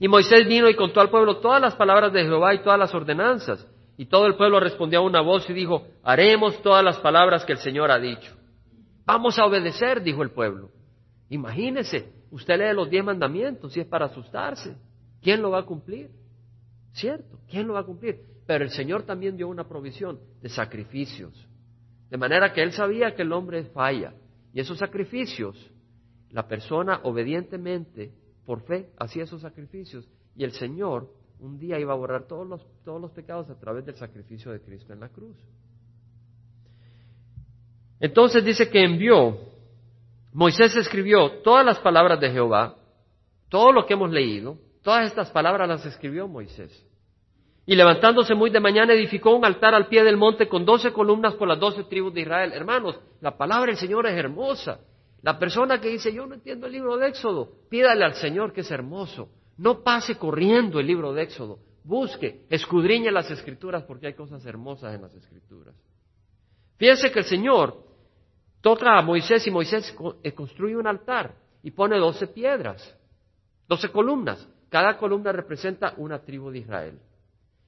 Y 0.00 0.08
Moisés 0.08 0.48
vino 0.48 0.68
y 0.68 0.74
contó 0.74 1.00
al 1.00 1.10
pueblo 1.10 1.36
todas 1.36 1.60
las 1.60 1.76
palabras 1.76 2.12
de 2.12 2.24
Jehová 2.24 2.52
y 2.54 2.62
todas 2.64 2.78
las 2.78 2.92
ordenanzas. 2.92 3.64
Y 3.96 4.06
todo 4.06 4.26
el 4.26 4.34
pueblo 4.34 4.58
respondió 4.58 4.98
a 4.98 5.02
una 5.02 5.20
voz 5.20 5.48
y 5.48 5.52
dijo, 5.52 5.86
haremos 6.02 6.60
todas 6.60 6.82
las 6.82 6.98
palabras 6.98 7.44
que 7.44 7.52
el 7.52 7.58
Señor 7.58 7.92
ha 7.92 8.00
dicho. 8.00 8.32
Vamos 9.06 9.38
a 9.38 9.46
obedecer, 9.46 10.02
dijo 10.02 10.24
el 10.24 10.30
pueblo. 10.30 10.70
Imagínese, 11.28 12.12
usted 12.32 12.58
lee 12.58 12.74
los 12.74 12.90
diez 12.90 13.04
mandamientos 13.04 13.76
y 13.76 13.80
es 13.80 13.86
para 13.86 14.06
asustarse. 14.06 14.76
¿Quién 15.22 15.40
lo 15.40 15.52
va 15.52 15.60
a 15.60 15.64
cumplir? 15.64 16.23
¿Cierto? 16.94 17.40
¿Quién 17.48 17.66
lo 17.66 17.74
va 17.74 17.80
a 17.80 17.84
cumplir? 17.84 18.20
Pero 18.46 18.64
el 18.64 18.70
Señor 18.70 19.02
también 19.02 19.36
dio 19.36 19.48
una 19.48 19.66
provisión 19.68 20.20
de 20.40 20.48
sacrificios. 20.48 21.48
De 22.08 22.16
manera 22.16 22.52
que 22.52 22.62
Él 22.62 22.72
sabía 22.72 23.14
que 23.14 23.22
el 23.22 23.32
hombre 23.32 23.64
falla. 23.64 24.14
Y 24.52 24.60
esos 24.60 24.78
sacrificios, 24.78 25.70
la 26.30 26.46
persona 26.46 27.00
obedientemente, 27.02 28.12
por 28.46 28.62
fe, 28.62 28.90
hacía 28.96 29.24
esos 29.24 29.42
sacrificios. 29.42 30.08
Y 30.36 30.44
el 30.44 30.52
Señor 30.52 31.10
un 31.40 31.58
día 31.58 31.78
iba 31.80 31.92
a 31.92 31.96
borrar 31.96 32.26
todos 32.26 32.46
los, 32.46 32.66
todos 32.84 33.00
los 33.00 33.10
pecados 33.10 33.50
a 33.50 33.58
través 33.58 33.84
del 33.84 33.96
sacrificio 33.96 34.52
de 34.52 34.60
Cristo 34.60 34.92
en 34.92 35.00
la 35.00 35.08
cruz. 35.08 35.36
Entonces 37.98 38.44
dice 38.44 38.70
que 38.70 38.84
envió, 38.84 39.36
Moisés 40.32 40.76
escribió 40.76 41.42
todas 41.42 41.66
las 41.66 41.78
palabras 41.80 42.20
de 42.20 42.30
Jehová, 42.30 42.76
todo 43.48 43.72
lo 43.72 43.84
que 43.84 43.94
hemos 43.94 44.10
leído, 44.10 44.58
todas 44.84 45.06
estas 45.06 45.30
palabras 45.32 45.68
las 45.68 45.84
escribió 45.84 46.28
Moisés. 46.28 46.86
Y 47.66 47.74
levantándose 47.74 48.34
muy 48.34 48.50
de 48.50 48.60
mañana 48.60 48.92
edificó 48.92 49.34
un 49.34 49.44
altar 49.44 49.74
al 49.74 49.88
pie 49.88 50.04
del 50.04 50.18
monte 50.18 50.46
con 50.46 50.66
doce 50.66 50.92
columnas 50.92 51.34
por 51.34 51.48
las 51.48 51.58
doce 51.58 51.84
tribus 51.84 52.12
de 52.12 52.20
Israel. 52.20 52.52
Hermanos, 52.52 53.00
la 53.20 53.36
palabra 53.36 53.66
del 53.66 53.78
Señor 53.78 54.06
es 54.06 54.12
hermosa. 54.12 54.80
La 55.22 55.38
persona 55.38 55.80
que 55.80 55.88
dice, 55.88 56.12
yo 56.12 56.26
no 56.26 56.34
entiendo 56.34 56.66
el 56.66 56.72
libro 56.72 56.98
de 56.98 57.08
Éxodo, 57.08 57.50
pídale 57.70 58.04
al 58.04 58.14
Señor 58.14 58.52
que 58.52 58.60
es 58.60 58.70
hermoso. 58.70 59.30
No 59.56 59.82
pase 59.82 60.18
corriendo 60.18 60.78
el 60.78 60.86
libro 60.86 61.14
de 61.14 61.22
Éxodo. 61.22 61.58
Busque, 61.82 62.44
escudriñe 62.50 63.10
las 63.10 63.30
escrituras 63.30 63.84
porque 63.84 64.08
hay 64.08 64.14
cosas 64.14 64.44
hermosas 64.44 64.94
en 64.94 65.00
las 65.00 65.14
escrituras. 65.14 65.74
Fíjense 66.76 67.10
que 67.10 67.20
el 67.20 67.24
Señor 67.24 67.82
toca 68.60 68.98
a 68.98 69.02
Moisés 69.02 69.46
y 69.46 69.50
Moisés 69.50 69.96
eh, 70.22 70.32
construye 70.32 70.76
un 70.76 70.86
altar 70.86 71.34
y 71.62 71.70
pone 71.70 71.98
doce 71.98 72.26
piedras, 72.26 72.94
doce 73.66 73.90
columnas. 73.90 74.46
Cada 74.74 74.96
columna 74.96 75.30
representa 75.30 75.94
una 75.98 76.18
tribu 76.18 76.50
de 76.50 76.58
Israel. 76.58 76.98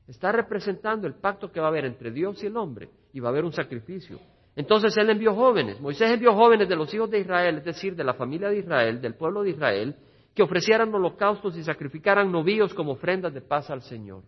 Está 0.09 0.33
representando 0.33 1.07
el 1.07 1.15
pacto 1.15 1.53
que 1.53 1.61
va 1.61 1.67
a 1.67 1.69
haber 1.69 1.85
entre 1.85 2.11
Dios 2.11 2.43
y 2.43 2.47
el 2.47 2.57
hombre 2.57 2.91
y 3.13 3.21
va 3.21 3.29
a 3.29 3.31
haber 3.31 3.45
un 3.45 3.53
sacrificio. 3.53 4.19
Entonces 4.57 4.97
él 4.97 5.09
envió 5.11 5.33
jóvenes, 5.33 5.81
Moisés 5.81 6.11
envió 6.11 6.35
jóvenes 6.35 6.69
de 6.69 6.75
los 6.75 6.93
hijos 6.93 7.09
de 7.09 7.21
Israel, 7.21 7.59
es 7.59 7.65
decir, 7.65 7.95
de 7.95 8.03
la 8.03 8.15
familia 8.15 8.49
de 8.49 8.59
Israel, 8.59 9.01
del 9.01 9.15
pueblo 9.15 9.45
de 9.45 9.51
Israel, 9.51 9.95
que 10.35 10.43
ofrecieran 10.43 10.93
holocaustos 10.93 11.57
y 11.57 11.63
sacrificaran 11.63 12.33
novillos 12.33 12.75
como 12.75 12.95
ofrendas 12.95 13.33
de 13.33 13.41
paz 13.41 13.71
al 13.71 13.83
Señor. 13.83 14.25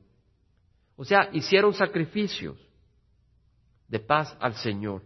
O 0.94 1.04
sea, 1.04 1.30
hicieron 1.32 1.74
sacrificios 1.74 2.56
de 3.88 3.98
paz 3.98 4.36
al 4.38 4.54
Señor. 4.54 5.02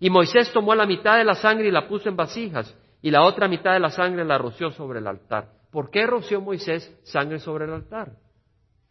Y 0.00 0.10
Moisés 0.10 0.52
tomó 0.52 0.74
la 0.74 0.86
mitad 0.86 1.18
de 1.18 1.24
la 1.24 1.36
sangre 1.36 1.68
y 1.68 1.70
la 1.70 1.86
puso 1.86 2.08
en 2.08 2.16
vasijas, 2.16 2.76
y 3.00 3.12
la 3.12 3.22
otra 3.22 3.46
mitad 3.46 3.74
de 3.74 3.78
la 3.78 3.90
sangre 3.90 4.24
la 4.24 4.38
roció 4.38 4.72
sobre 4.72 4.98
el 4.98 5.06
altar. 5.06 5.61
¿Por 5.72 5.90
qué 5.90 6.06
roció 6.06 6.40
Moisés 6.42 6.94
sangre 7.02 7.40
sobre 7.40 7.64
el 7.64 7.72
altar? 7.72 8.12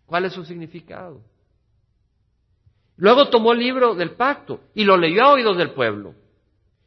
¿Cuál 0.07 0.25
es 0.25 0.33
su 0.33 0.43
significado? 0.43 1.21
Luego 2.97 3.29
tomó 3.29 3.53
el 3.53 3.59
libro 3.59 3.93
del 3.93 4.15
pacto 4.15 4.59
y 4.73 4.83
lo 4.83 4.97
leyó 4.97 5.23
a 5.23 5.33
oídos 5.33 5.57
del 5.57 5.71
pueblo. 5.71 6.15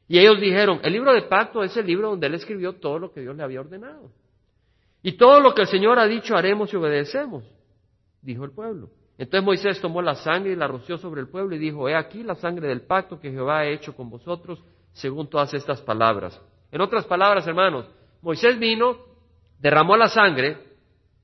Y 0.09 0.19
ellos 0.19 0.41
dijeron, 0.41 0.81
el 0.83 0.93
libro 0.93 1.13
del 1.13 1.29
pacto 1.29 1.63
es 1.63 1.77
el 1.77 1.87
libro 1.87 2.11
donde 2.11 2.27
él 2.27 2.35
escribió 2.35 2.75
todo 2.75 2.99
lo 2.99 3.13
que 3.13 3.21
Dios 3.21 3.37
le 3.37 3.45
había 3.45 3.61
ordenado. 3.61 4.11
Y 5.01 5.13
todo 5.13 5.41
lo 5.41 5.55
que 5.55 5.63
el 5.63 5.69
Señor 5.69 5.99
ha 5.99 6.07
dicho 6.07 6.37
haremos 6.37 6.73
y 6.73 6.77
obedecemos, 6.77 7.45
dijo 8.21 8.45
el 8.45 8.51
pueblo. 8.51 8.91
Entonces 9.17 9.45
Moisés 9.45 9.81
tomó 9.81 10.03
la 10.03 10.17
sangre 10.17 10.53
y 10.53 10.57
la 10.57 10.67
roció 10.67 10.99
sobre 10.99 11.21
el 11.21 11.29
pueblo 11.29 11.55
y 11.55 11.59
dijo, 11.59 11.89
he 11.89 11.95
aquí 11.95 12.25
la 12.25 12.35
sangre 12.35 12.67
del 12.67 12.83
pacto 12.83 13.21
que 13.21 13.31
Jehová 13.31 13.61
ha 13.61 13.67
hecho 13.69 13.95
con 13.95 14.11
vosotros 14.11 14.61
según 14.93 15.31
todas 15.31 15.55
estas 15.55 15.81
palabras. 15.83 16.41
En 16.73 16.81
otras 16.81 17.05
palabras, 17.05 17.47
hermanos, 17.47 17.89
Moisés 18.23 18.59
vino, 18.59 19.13
derramó 19.59 19.97
la 19.97 20.09
sangre, 20.09 20.59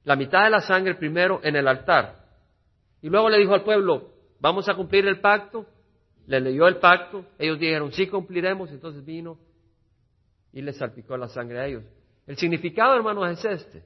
la 0.05 0.17
mitad 0.17 0.45
de 0.45 0.51
la 0.51 0.61
sangre 0.61 0.95
primero 0.95 1.41
en 1.43 1.57
el 1.57 1.69
altar, 1.69 2.21
y 3.03 3.09
luego 3.09 3.29
le 3.29 3.39
dijo 3.39 3.55
al 3.55 3.63
pueblo, 3.63 4.11
vamos 4.41 4.69
a 4.69 4.75
cumplir 4.75 5.07
el 5.07 5.21
pacto. 5.21 5.67
Le 6.27 6.41
leyó 6.41 6.69
el 6.69 6.77
pacto, 6.77 7.25
ellos 7.39 7.59
dijeron, 7.59 7.93
sí 7.93 8.07
cumpliremos, 8.07 8.71
entonces 8.71 9.05
vino 9.05 9.39
y 10.53 10.63
le 10.63 10.73
salpicó 10.73 11.17
la 11.17 11.29
sangre 11.29 11.61
a 11.61 11.67
ellos. 11.67 11.85
El 12.27 12.37
significado, 12.37 12.95
hermanos, 12.95 13.31
es 13.31 13.45
este. 13.45 13.85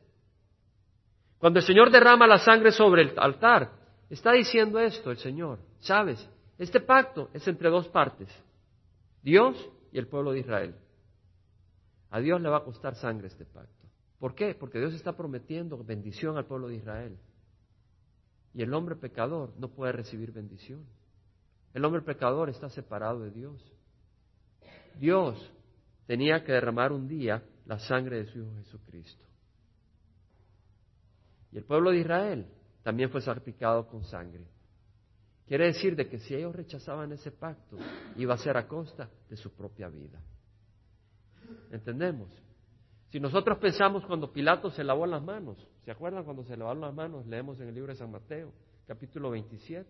Cuando 1.39 1.61
el 1.61 1.65
Señor 1.65 1.91
derrama 1.91 2.27
la 2.27 2.39
sangre 2.39 2.73
sobre 2.73 3.03
el 3.03 3.13
altar, 3.17 3.71
está 4.11 4.33
diciendo 4.33 4.79
esto 4.79 5.11
el 5.11 5.19
Señor. 5.19 5.59
¿Sabes? 5.81 6.29
Este 6.59 6.81
pacto 6.81 7.31
es 7.33 7.47
entre 7.49 7.69
dos 7.69 7.89
partes, 7.89 8.29
Dios 9.23 9.57
y 9.93 9.99
el 9.99 10.07
pueblo 10.07 10.33
de 10.33 10.41
Israel. 10.41 10.75
A 12.11 12.21
Dios 12.21 12.41
le 12.41 12.49
va 12.49 12.59
a 12.59 12.65
costar 12.65 12.95
sangre 12.95 13.29
este 13.29 13.45
pacto. 13.45 13.84
¿Por 14.19 14.35
qué? 14.35 14.55
Porque 14.55 14.79
Dios 14.79 14.95
está 14.95 15.17
prometiendo 15.17 15.83
bendición 15.83 16.37
al 16.37 16.47
pueblo 16.47 16.69
de 16.69 16.77
Israel. 16.77 17.19
Y 18.55 18.63
el 18.63 18.73
hombre 18.73 18.97
pecador 18.97 19.53
no 19.59 19.69
puede 19.69 19.93
recibir 19.93 20.33
bendición. 20.33 20.85
El 21.75 21.85
hombre 21.85 22.03
pecador 22.03 22.49
está 22.49 22.69
separado 22.69 23.21
de 23.21 23.31
Dios. 23.31 23.61
Dios 24.99 25.53
tenía 26.07 26.45
que 26.45 26.53
derramar 26.53 26.93
un 26.93 27.09
día 27.09 27.43
la 27.67 27.79
sangre 27.81 28.19
de 28.19 28.27
su 28.27 28.39
Hijo 28.39 28.55
Jesucristo. 28.59 29.25
Y 31.51 31.59
el 31.59 31.65
pueblo 31.65 31.91
de 31.91 31.99
Israel 31.99 32.47
también 32.83 33.11
fue 33.11 33.21
salpicado 33.21 33.87
con 33.89 34.05
sangre. 34.05 34.47
Quiere 35.47 35.67
decir 35.67 35.95
de 35.97 36.09
que 36.09 36.19
si 36.19 36.35
ellos 36.35 36.55
rechazaban 36.55 37.13
ese 37.13 37.31
pacto, 37.31 37.77
iba 38.17 38.35
a 38.35 38.39
ser 38.39 38.57
a 38.57 38.67
costa 38.67 39.11
de 39.29 39.37
su 39.37 39.53
propia 39.53 39.89
vida. 39.89 40.21
¿Entendemos? 41.71 42.31
Si 43.15 43.21
nosotros 43.21 43.59
pensamos 43.59 44.05
cuando 44.07 44.33
Pilato 44.33 44.73
se 44.73 44.83
lavó 44.83 45.07
las 45.07 45.23
manos, 45.23 45.57
¿se 45.85 45.93
acuerdan 45.93 46.25
cuando 46.25 46.43
se 46.43 46.57
lavaron 46.57 46.81
las 46.81 46.93
manos? 46.93 47.25
Leemos 47.29 47.61
en 47.61 47.69
el 47.69 47.75
libro 47.77 47.93
de 47.93 47.97
San 47.97 48.11
Mateo, 48.11 48.51
capítulo 48.89 49.31
27. 49.31 49.89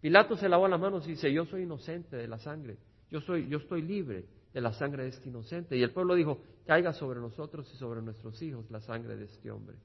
Pilato 0.00 0.36
se 0.36 0.48
lavó 0.48 0.66
las 0.66 0.80
manos 0.80 1.06
y 1.06 1.10
dice, 1.10 1.32
yo 1.32 1.44
soy 1.44 1.62
inocente 1.62 2.16
de 2.16 2.26
la 2.26 2.38
sangre, 2.38 2.76
yo, 3.08 3.20
soy, 3.20 3.46
yo 3.46 3.58
estoy 3.58 3.82
libre 3.82 4.24
de 4.52 4.60
la 4.60 4.72
sangre 4.72 5.04
de 5.04 5.10
este 5.10 5.28
inocente. 5.28 5.76
Y 5.76 5.84
el 5.84 5.92
pueblo 5.92 6.16
dijo, 6.16 6.40
caiga 6.66 6.92
sobre 6.92 7.20
nosotros 7.20 7.72
y 7.72 7.76
sobre 7.76 8.02
nuestros 8.02 8.42
hijos 8.42 8.68
la 8.68 8.80
sangre 8.80 9.14
de 9.14 9.26
este 9.26 9.52
hombre. 9.52 9.76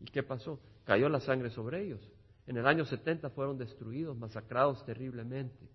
¿Y 0.00 0.06
qué 0.06 0.22
pasó? 0.22 0.60
Cayó 0.84 1.10
la 1.10 1.20
sangre 1.20 1.50
sobre 1.50 1.82
ellos. 1.82 2.00
En 2.46 2.56
el 2.56 2.66
año 2.66 2.86
70 2.86 3.28
fueron 3.28 3.58
destruidos, 3.58 4.16
masacrados 4.16 4.82
terriblemente. 4.86 5.68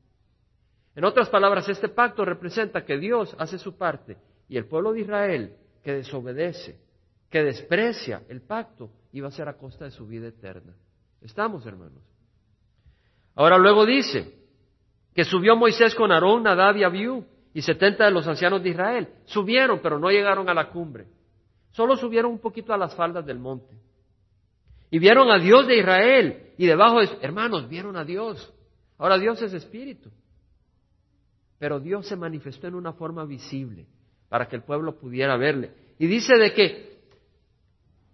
En 0.95 1.04
otras 1.04 1.30
palabras, 1.30 1.69
este 1.69 1.88
pacto 1.88 2.26
representa 2.26 2.84
que 2.84 2.98
Dios 2.98 3.36
hace 3.38 3.60
su 3.60 3.78
parte 3.78 4.17
y 4.48 4.58
el 4.58 4.65
pueblo 4.65 4.91
de 4.93 5.02
Israel 5.02 5.56
que 5.84 5.94
desobedece, 5.94 6.80
que 7.30 7.44
desprecia 7.44 8.24
el 8.30 8.42
pacto, 8.42 8.89
iba 9.13 9.28
a 9.28 9.32
ser 9.32 9.48
a 9.48 9.58
costa 9.58 9.86
de 9.86 9.92
su 9.92 10.08
vida 10.08 10.28
eterna. 10.28 10.74
¿Estamos, 11.22 11.65
hermanos? 11.65 12.04
Ahora 13.36 13.58
luego 13.58 13.86
dice 13.86 14.38
que 15.13 15.24
subió 15.24 15.56
Moisés 15.56 15.96
con 15.96 16.12
Aarón, 16.12 16.44
Nadab 16.44 16.78
y 16.78 16.84
Abiú 16.84 17.26
y 17.54 17.62
setenta 17.62 18.06
de 18.06 18.12
los 18.12 18.28
ancianos 18.28 18.63
de 18.63 18.70
Israel. 18.70 19.10
Subieron, 19.26 19.80
pero 19.82 20.00
no 20.00 20.10
llegaron 20.10 20.50
a 20.50 20.54
la 20.54 20.70
cumbre. 20.70 21.08
Solo 21.72 21.96
subieron 21.96 22.32
un 22.32 22.39
poquito 22.39 22.74
a 22.74 22.78
las 22.78 22.96
faldas 22.96 23.26
del 23.26 23.39
monte. 23.39 23.76
Y 24.92 25.00
vieron 25.00 25.30
a 25.30 25.38
Dios 25.39 25.68
de 25.68 25.78
Israel. 25.78 26.54
Y 26.58 26.65
debajo 26.65 27.00
de, 27.00 27.10
hermanos, 27.22 27.70
vieron 27.70 27.96
a 27.96 28.04
Dios. 28.04 28.54
Ahora 28.98 29.18
Dios 29.18 29.42
es 29.42 29.54
espíritu. 29.54 30.12
Pero 31.60 31.80
Dios 31.80 32.08
se 32.08 32.15
manifestó 32.15 32.68
en 32.68 32.76
una 32.76 32.94
forma 32.94 33.26
visible 33.26 33.86
para 34.30 34.48
que 34.48 34.56
el 34.56 34.63
pueblo 34.63 34.98
pudiera 34.98 35.36
verle. 35.36 35.72
Y 35.98 36.08
dice 36.08 36.36
de 36.38 36.54
que 36.54 37.00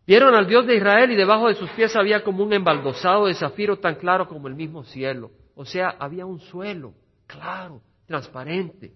vieron 0.07 0.33
al 0.33 0.47
Dios 0.47 0.65
de 0.65 0.75
Israel 0.75 1.11
y 1.11 1.15
debajo 1.15 1.47
de 1.47 1.55
sus 1.55 1.69
pies 1.71 1.95
había 1.95 2.23
como 2.23 2.43
un 2.43 2.53
embaldosado 2.53 3.27
de 3.27 3.35
zafiro 3.35 3.77
tan 3.77 3.95
claro 3.95 4.27
como 4.27 4.47
el 4.47 4.55
mismo 4.55 4.83
cielo. 4.85 5.31
O 5.55 5.65
sea, 5.65 5.95
había 5.99 6.25
un 6.25 6.39
suelo 6.39 6.93
claro, 7.27 7.81
transparente. 8.05 8.93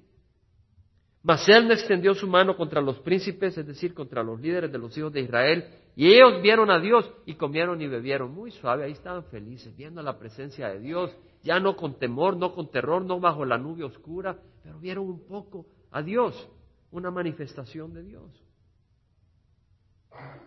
Mas 1.21 1.47
él 1.49 1.67
no 1.67 1.73
extendió 1.73 2.15
su 2.15 2.27
mano 2.27 2.55
contra 2.55 2.81
los 2.81 2.99
príncipes, 2.99 3.57
es 3.57 3.67
decir, 3.67 3.93
contra 3.93 4.23
los 4.23 4.39
líderes 4.39 4.71
de 4.71 4.77
los 4.77 4.97
hijos 4.97 5.11
de 5.11 5.21
Israel, 5.21 5.65
y 5.95 6.13
ellos 6.13 6.41
vieron 6.41 6.71
a 6.71 6.79
Dios 6.79 7.11
y 7.25 7.35
comieron 7.35 7.81
y 7.81 7.87
bebieron 7.87 8.33
muy 8.33 8.51
suave, 8.51 8.85
ahí 8.85 8.93
estaban 8.93 9.25
felices, 9.25 9.75
viendo 9.75 10.01
la 10.01 10.17
presencia 10.17 10.69
de 10.69 10.79
Dios, 10.79 11.11
ya 11.43 11.59
no 11.59 11.75
con 11.75 11.99
temor, 11.99 12.37
no 12.37 12.53
con 12.53 12.71
terror, 12.71 13.03
no 13.03 13.19
bajo 13.19 13.43
la 13.43 13.57
nube 13.57 13.83
oscura, 13.83 14.37
pero 14.63 14.79
vieron 14.79 15.09
un 15.09 15.27
poco 15.27 15.65
a 15.91 16.01
Dios, 16.01 16.47
una 16.91 17.11
manifestación 17.11 17.93
de 17.93 18.03
Dios. 18.03 18.43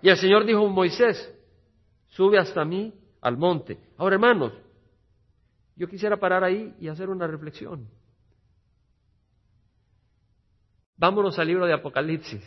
Y 0.00 0.08
el 0.08 0.16
Señor 0.16 0.44
dijo 0.44 0.66
a 0.66 0.70
Moisés, 0.70 1.32
sube 2.08 2.38
hasta 2.38 2.64
mí 2.64 2.92
al 3.20 3.36
monte. 3.36 3.78
Ahora, 3.96 4.16
hermanos, 4.16 4.52
yo 5.76 5.86
quisiera 5.88 6.16
parar 6.16 6.44
ahí 6.44 6.74
y 6.80 6.88
hacer 6.88 7.08
una 7.08 7.26
reflexión. 7.26 7.88
Vámonos 10.96 11.38
al 11.38 11.48
libro 11.48 11.66
de 11.66 11.72
Apocalipsis, 11.72 12.42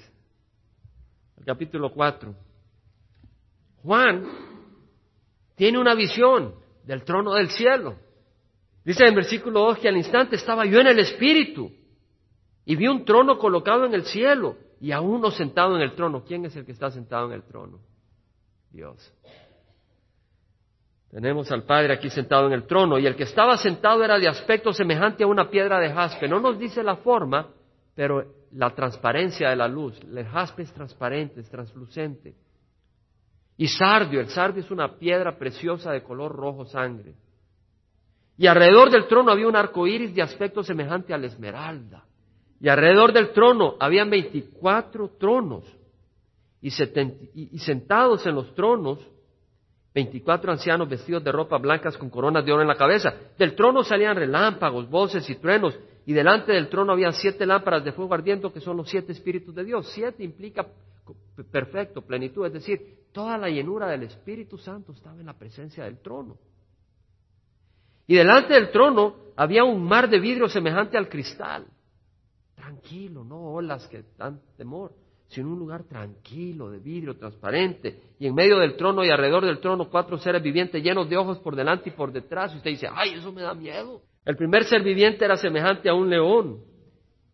el 1.38 1.46
capítulo 1.46 1.92
4. 1.92 2.34
Juan 3.84 4.26
tiene 5.56 5.80
una 5.80 5.96
visión 5.96 6.56
del 6.84 7.04
trono 7.04 7.34
del 7.34 7.50
cielo. 7.50 7.98
Dice 8.84 9.06
en 9.06 9.16
versículo 9.16 9.62
2 9.62 9.80
que 9.80 9.90
al 9.90 9.98
instante 9.98 10.36
estaba 10.36 10.66
yo 10.66 10.80
en 10.80 10.88
el 10.88 11.00
Espíritu 11.00 11.72
y 12.66 12.76
vi 12.76 12.88
un 12.88 13.06
trono 13.06 13.38
colocado 13.38 13.86
en 13.86 13.94
el 13.94 14.06
cielo 14.06 14.58
y 14.82 14.92
a 14.92 15.02
uno 15.02 15.32
sentado 15.32 15.76
en 15.76 15.82
el 15.82 15.96
trono. 15.96 16.24
¿Quién 16.24 16.46
es 16.46 16.56
el 16.56 16.66
que 16.66 16.72
está 16.72 16.90
sentado 16.90 17.28
en 17.28 17.34
el 17.34 17.44
trono? 17.44 17.80
Dios. 18.72 19.14
Tenemos 21.12 21.50
al 21.52 21.64
Padre 21.64 21.94
aquí 21.94 22.10
sentado 22.10 22.48
en 22.48 22.54
el 22.54 22.68
trono 22.68 22.98
y 23.00 23.06
el 23.06 23.16
que 23.16 23.24
estaba 23.24 23.56
sentado 23.58 24.04
era 24.04 24.20
de 24.20 24.28
aspecto 24.28 24.74
semejante 24.74 25.24
a 25.24 25.28
una 25.28 25.50
piedra 25.50 25.80
de 25.80 25.94
jaspe. 25.94 26.28
No 26.28 26.40
nos 26.40 26.60
dice 26.60 26.84
la 26.84 26.98
forma, 26.98 27.48
pero 27.96 28.26
la 28.52 28.72
transparencia 28.72 29.50
de 29.50 29.56
la 29.56 29.68
luz. 29.68 29.98
El 30.02 30.26
jaspe 30.26 30.64
es 30.64 30.74
transparente, 30.74 31.40
es 31.40 31.50
translucente. 31.50 32.36
Y 33.58 33.68
sardio, 33.68 34.20
el 34.20 34.28
sardio 34.28 34.62
es 34.62 34.72
una 34.72 34.98
piedra 34.98 35.38
preciosa 35.38 35.92
de 35.92 36.04
color 36.04 36.36
rojo 36.36 36.66
sangre. 36.66 37.16
Y 38.38 38.48
alrededor 38.48 38.90
del 38.90 39.08
trono 39.08 39.32
había 39.32 39.48
un 39.48 39.56
arco 39.56 39.88
iris 39.88 40.14
de 40.14 40.22
aspecto 40.22 40.64
semejante 40.64 41.14
a 41.14 41.18
la 41.18 41.28
esmeralda. 41.28 42.04
Y 42.60 42.70
alrededor 42.70 43.14
del 43.14 43.32
trono 43.32 43.76
habían 43.80 44.10
veinticuatro 44.10 45.12
tronos. 45.20 45.64
Y, 46.62 46.72
sentados 47.60 48.26
en 48.26 48.36
los 48.36 48.56
tronos, 48.56 49.00
veinticuatro 49.94 50.52
ancianos 50.52 50.90
vestidos 50.90 51.24
de 51.24 51.32
ropas 51.32 51.62
blancas 51.62 51.98
con 51.98 52.10
coronas 52.10 52.44
de 52.44 52.52
oro 52.52 52.62
en 52.62 52.68
la 52.68 52.76
cabeza. 52.76 53.14
Del 53.38 53.56
trono 53.56 53.84
salían 53.84 54.16
relámpagos, 54.16 54.90
voces 54.90 55.30
y 55.30 55.36
truenos. 55.36 55.78
Y 56.06 56.14
delante 56.14 56.54
del 56.54 56.70
trono 56.70 56.94
había 56.94 57.12
siete 57.12 57.46
lámparas 57.46 57.84
de 57.84 57.92
fuego 57.92 58.14
ardiendo, 58.14 58.52
que 58.52 58.62
son 58.62 58.78
los 58.78 58.90
siete 58.90 59.12
espíritus 59.12 59.54
de 59.54 59.64
Dios. 59.64 59.88
Siete 59.94 60.24
implica 60.24 60.66
perfecto, 61.52 62.02
plenitud, 62.02 62.46
es 62.48 62.54
decir, 62.54 63.06
toda 63.12 63.38
la 63.38 63.50
llenura 63.50 63.88
del 63.88 64.04
Espíritu 64.04 64.58
Santo 64.58 64.92
estaba 64.92 65.20
en 65.20 65.28
la 65.28 65.38
presencia 65.38 65.84
del 65.84 66.00
trono. 66.00 66.38
Y 68.08 68.16
delante 68.16 68.54
del 68.54 68.72
trono 68.72 69.16
había 69.36 69.64
un 69.64 69.84
mar 69.84 70.10
de 70.10 70.20
vidrio 70.20 70.48
semejante 70.50 70.98
al 70.98 71.10
cristal. 71.10 71.66
Tranquilo, 72.66 73.24
no 73.24 73.54
olas 73.54 73.88
que 73.90 74.04
dan 74.18 74.42
temor, 74.58 74.92
sino 75.28 75.50
un 75.50 75.60
lugar 75.60 75.84
tranquilo, 75.84 76.72
de 76.72 76.80
vidrio 76.80 77.16
transparente. 77.16 78.00
Y 78.18 78.26
en 78.26 78.34
medio 78.34 78.58
del 78.58 78.76
trono 78.76 79.06
y 79.06 79.10
alrededor 79.12 79.46
del 79.46 79.60
trono 79.60 79.88
cuatro 79.88 80.18
seres 80.18 80.42
vivientes 80.42 80.82
llenos 80.82 81.08
de 81.08 81.16
ojos 81.16 81.38
por 81.38 81.56
delante 81.56 81.90
y 81.90 81.92
por 81.92 82.12
detrás. 82.12 82.54
Y 82.54 82.58
usted 82.58 82.72
dice, 82.72 82.88
ay, 82.92 83.14
eso 83.20 83.32
me 83.32 83.44
da 83.44 83.54
miedo. 83.54 84.02
El 84.26 84.36
primer 84.36 84.64
ser 84.64 84.82
viviente 84.82 85.24
era 85.24 85.38
semejante 85.38 85.90
a 85.90 85.94
un 85.94 86.10
león. 86.10 86.60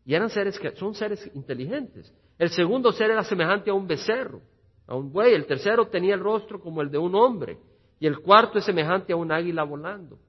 Y 0.04 0.16
eran 0.16 0.30
seres 0.30 0.60
que 0.60 0.72
son 0.72 0.96
seres 0.96 1.32
inteligentes. 1.34 2.14
El 2.38 2.50
segundo 2.50 2.92
ser 2.92 3.12
era 3.12 3.24
semejante 3.24 3.70
a 3.70 3.74
un 3.74 3.88
becerro, 3.88 4.42
a 4.86 4.98
un 4.98 5.14
buey. 5.14 5.34
El 5.34 5.46
tercero 5.46 5.88
tenía 5.88 6.16
el 6.16 6.20
rostro 6.20 6.60
como 6.60 6.82
el 6.82 6.92
de 6.92 6.98
un 6.98 7.16
hombre. 7.16 7.58
Y 8.02 8.06
el 8.06 8.20
cuarto 8.20 8.58
es 8.58 8.66
semejante 8.66 9.14
a 9.14 9.16
un 9.16 9.32
águila 9.32 9.64
volando. 9.64 10.20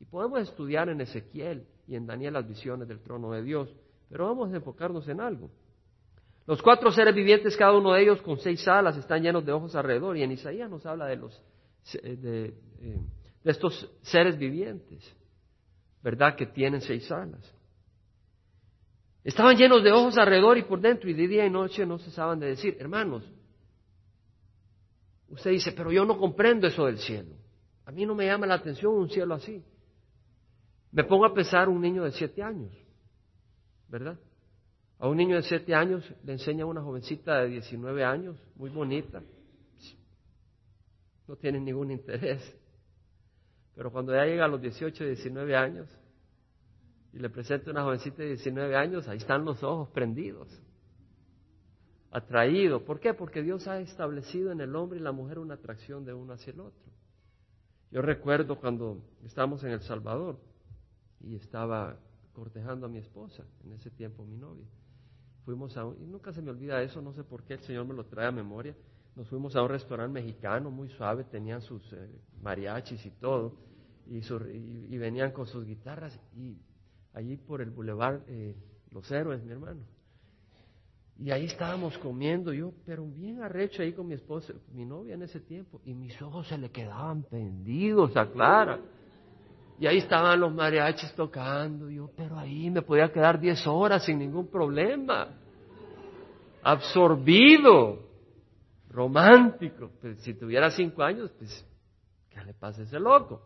Y 0.00 0.04
podemos 0.04 0.40
estudiar 0.40 0.90
en 0.90 1.00
Ezequiel 1.00 1.64
y 1.86 1.96
en 1.96 2.06
Daniel 2.06 2.34
las 2.34 2.46
visiones 2.46 2.86
del 2.88 3.00
trono 3.00 3.30
de 3.30 3.42
Dios. 3.42 3.74
Pero 4.10 4.26
vamos 4.26 4.52
a 4.52 4.56
enfocarnos 4.56 5.08
en 5.08 5.20
algo. 5.20 5.50
Los 6.46 6.60
cuatro 6.60 6.90
seres 6.90 7.14
vivientes, 7.14 7.56
cada 7.56 7.72
uno 7.72 7.92
de 7.92 8.02
ellos 8.02 8.20
con 8.20 8.38
seis 8.38 8.66
alas, 8.68 8.96
están 8.96 9.22
llenos 9.22 9.46
de 9.46 9.52
ojos 9.52 9.74
alrededor. 9.74 10.16
Y 10.18 10.22
en 10.22 10.32
Isaías 10.32 10.68
nos 10.68 10.84
habla 10.84 11.06
de, 11.06 11.16
los, 11.16 11.42
de, 11.92 12.54
eh, 12.80 13.00
de 13.44 13.50
estos 13.50 13.88
seres 14.02 14.36
vivientes. 14.36 15.16
¿verdad? 16.02 16.36
Que 16.36 16.46
tienen 16.46 16.80
seis 16.80 17.10
alas. 17.10 17.54
Estaban 19.22 19.56
llenos 19.56 19.82
de 19.84 19.92
ojos 19.92 20.16
alrededor 20.16 20.56
y 20.56 20.62
por 20.62 20.80
dentro 20.80 21.10
y 21.10 21.12
de 21.14 21.28
día 21.28 21.44
y 21.44 21.50
noche 21.50 21.84
no 21.84 21.98
cesaban 21.98 22.40
de 22.40 22.46
decir, 22.48 22.76
hermanos, 22.80 23.22
usted 25.28 25.50
dice, 25.50 25.72
pero 25.72 25.92
yo 25.92 26.04
no 26.06 26.18
comprendo 26.18 26.66
eso 26.66 26.86
del 26.86 26.98
cielo. 26.98 27.34
A 27.84 27.92
mí 27.92 28.06
no 28.06 28.14
me 28.14 28.26
llama 28.26 28.46
la 28.46 28.54
atención 28.54 28.94
un 28.94 29.10
cielo 29.10 29.34
así. 29.34 29.62
Me 30.92 31.04
pongo 31.04 31.26
a 31.26 31.34
pensar 31.34 31.68
un 31.68 31.80
niño 31.80 32.04
de 32.04 32.12
siete 32.12 32.42
años, 32.42 32.72
¿verdad? 33.90 34.18
A 34.98 35.08
un 35.08 35.16
niño 35.16 35.36
de 35.36 35.42
siete 35.42 35.74
años 35.74 36.04
le 36.24 36.32
enseña 36.32 36.64
a 36.64 36.66
una 36.66 36.82
jovencita 36.82 37.40
de 37.40 37.48
19 37.48 38.04
años, 38.04 38.36
muy 38.54 38.70
bonita. 38.70 39.22
No 41.26 41.36
tiene 41.36 41.60
ningún 41.60 41.90
interés. 41.90 42.42
Pero 43.74 43.90
cuando 43.90 44.12
ya 44.12 44.24
llega 44.24 44.44
a 44.44 44.48
los 44.48 44.60
18, 44.60 45.04
19 45.04 45.56
años 45.56 45.88
y 47.12 47.18
le 47.18 47.30
presenta 47.30 47.70
una 47.70 47.82
jovencita 47.82 48.22
de 48.22 48.30
19 48.30 48.76
años, 48.76 49.08
ahí 49.08 49.16
están 49.16 49.44
los 49.44 49.62
ojos 49.62 49.88
prendidos, 49.90 50.48
atraídos. 52.10 52.82
¿Por 52.82 53.00
qué? 53.00 53.14
Porque 53.14 53.42
Dios 53.42 53.66
ha 53.68 53.80
establecido 53.80 54.52
en 54.52 54.60
el 54.60 54.76
hombre 54.76 54.98
y 54.98 55.02
la 55.02 55.12
mujer 55.12 55.38
una 55.38 55.54
atracción 55.54 56.04
de 56.04 56.12
uno 56.12 56.34
hacia 56.34 56.52
el 56.52 56.60
otro. 56.60 56.92
Yo 57.90 58.02
recuerdo 58.02 58.56
cuando 58.60 59.02
estábamos 59.24 59.64
en 59.64 59.70
El 59.70 59.80
Salvador 59.80 60.38
y 61.20 61.36
estaba 61.36 61.96
cortejando 62.40 62.86
a 62.86 62.88
mi 62.88 62.96
esposa, 62.96 63.44
en 63.62 63.74
ese 63.74 63.90
tiempo 63.90 64.24
mi 64.24 64.38
novia. 64.38 64.64
Fuimos 65.44 65.76
a 65.76 65.84
un, 65.84 66.00
y 66.00 66.06
nunca 66.06 66.32
se 66.32 66.40
me 66.40 66.50
olvida 66.50 66.82
eso, 66.82 67.02
no 67.02 67.12
sé 67.12 67.22
por 67.22 67.44
qué 67.44 67.54
el 67.54 67.60
Señor 67.60 67.84
me 67.84 67.92
lo 67.92 68.06
trae 68.06 68.28
a 68.28 68.32
memoria. 68.32 68.74
Nos 69.14 69.28
fuimos 69.28 69.54
a 69.56 69.62
un 69.62 69.68
restaurante 69.68 70.22
mexicano 70.22 70.70
muy 70.70 70.88
suave, 70.88 71.24
tenían 71.24 71.60
sus 71.60 71.82
eh, 71.92 72.08
mariachis 72.40 73.04
y 73.04 73.10
todo, 73.10 73.58
y, 74.06 74.96
venían 74.96 75.32
con 75.32 75.46
sus 75.46 75.66
guitarras, 75.66 76.18
y 76.34 76.56
allí 77.12 77.36
por 77.36 77.60
el 77.60 77.68
bulevar 77.68 78.22
eh, 78.26 78.56
Los 78.90 79.10
Héroes, 79.10 79.44
mi 79.44 79.52
hermano. 79.52 79.82
Y 81.18 81.32
ahí 81.32 81.44
estábamos 81.44 81.98
comiendo, 81.98 82.54
yo, 82.54 82.72
pero 82.86 83.04
bien 83.04 83.42
arrecho 83.42 83.82
ahí 83.82 83.92
con 83.92 84.06
mi 84.06 84.14
esposa, 84.14 84.54
mi 84.72 84.86
novia 84.86 85.12
en 85.12 85.20
ese 85.20 85.40
tiempo, 85.40 85.78
y 85.84 85.92
mis 85.92 86.20
ojos 86.22 86.48
se 86.48 86.56
le 86.56 86.70
quedaban 86.70 87.22
pendidos 87.24 88.16
a 88.16 88.32
Clara. 88.32 88.80
Y 89.80 89.86
ahí 89.86 89.96
estaban 89.96 90.38
los 90.38 90.52
mariachis 90.52 91.10
tocando. 91.14 91.88
Yo, 91.88 92.10
pero 92.14 92.38
ahí 92.38 92.68
me 92.68 92.82
podía 92.82 93.10
quedar 93.10 93.40
10 93.40 93.66
horas 93.66 94.04
sin 94.04 94.18
ningún 94.18 94.48
problema. 94.48 95.28
Absorbido. 96.62 97.98
Romántico. 98.90 99.90
Pero 100.02 100.16
si 100.16 100.34
tuviera 100.34 100.70
5 100.70 101.02
años, 101.02 101.30
pues, 101.38 101.66
¿qué 102.28 102.44
le 102.44 102.52
pasa 102.52 102.82
a 102.82 102.84
ese 102.84 103.00
loco? 103.00 103.40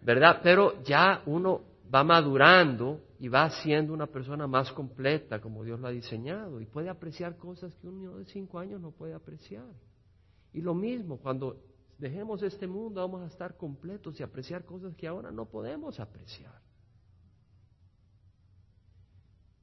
¿Verdad? 0.00 0.40
Pero 0.42 0.82
ya 0.82 1.20
uno 1.26 1.60
va 1.94 2.02
madurando 2.02 3.02
y 3.18 3.28
va 3.28 3.50
siendo 3.50 3.92
una 3.92 4.06
persona 4.06 4.46
más 4.46 4.72
completa 4.72 5.38
como 5.38 5.64
Dios 5.64 5.80
lo 5.80 5.88
ha 5.88 5.90
diseñado 5.90 6.62
y 6.62 6.66
puede 6.66 6.88
apreciar 6.88 7.36
cosas 7.36 7.74
que 7.76 7.88
un 7.88 7.98
niño 7.98 8.16
de 8.16 8.24
5 8.24 8.58
años 8.58 8.80
no 8.80 8.90
puede 8.90 9.12
apreciar. 9.12 9.68
Y 10.54 10.62
lo 10.62 10.72
mismo, 10.72 11.18
cuando 11.18 11.58
dejemos 11.98 12.42
este 12.42 12.66
mundo, 12.66 13.00
vamos 13.00 13.22
a 13.22 13.26
estar 13.26 13.56
completos 13.56 14.18
y 14.20 14.22
apreciar 14.22 14.64
cosas 14.64 14.94
que 14.94 15.06
ahora 15.06 15.30
no 15.30 15.46
podemos 15.46 15.98
apreciar. 15.98 16.60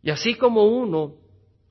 Y 0.02 0.10
así 0.10 0.36
como 0.36 0.66
uno 0.66 1.16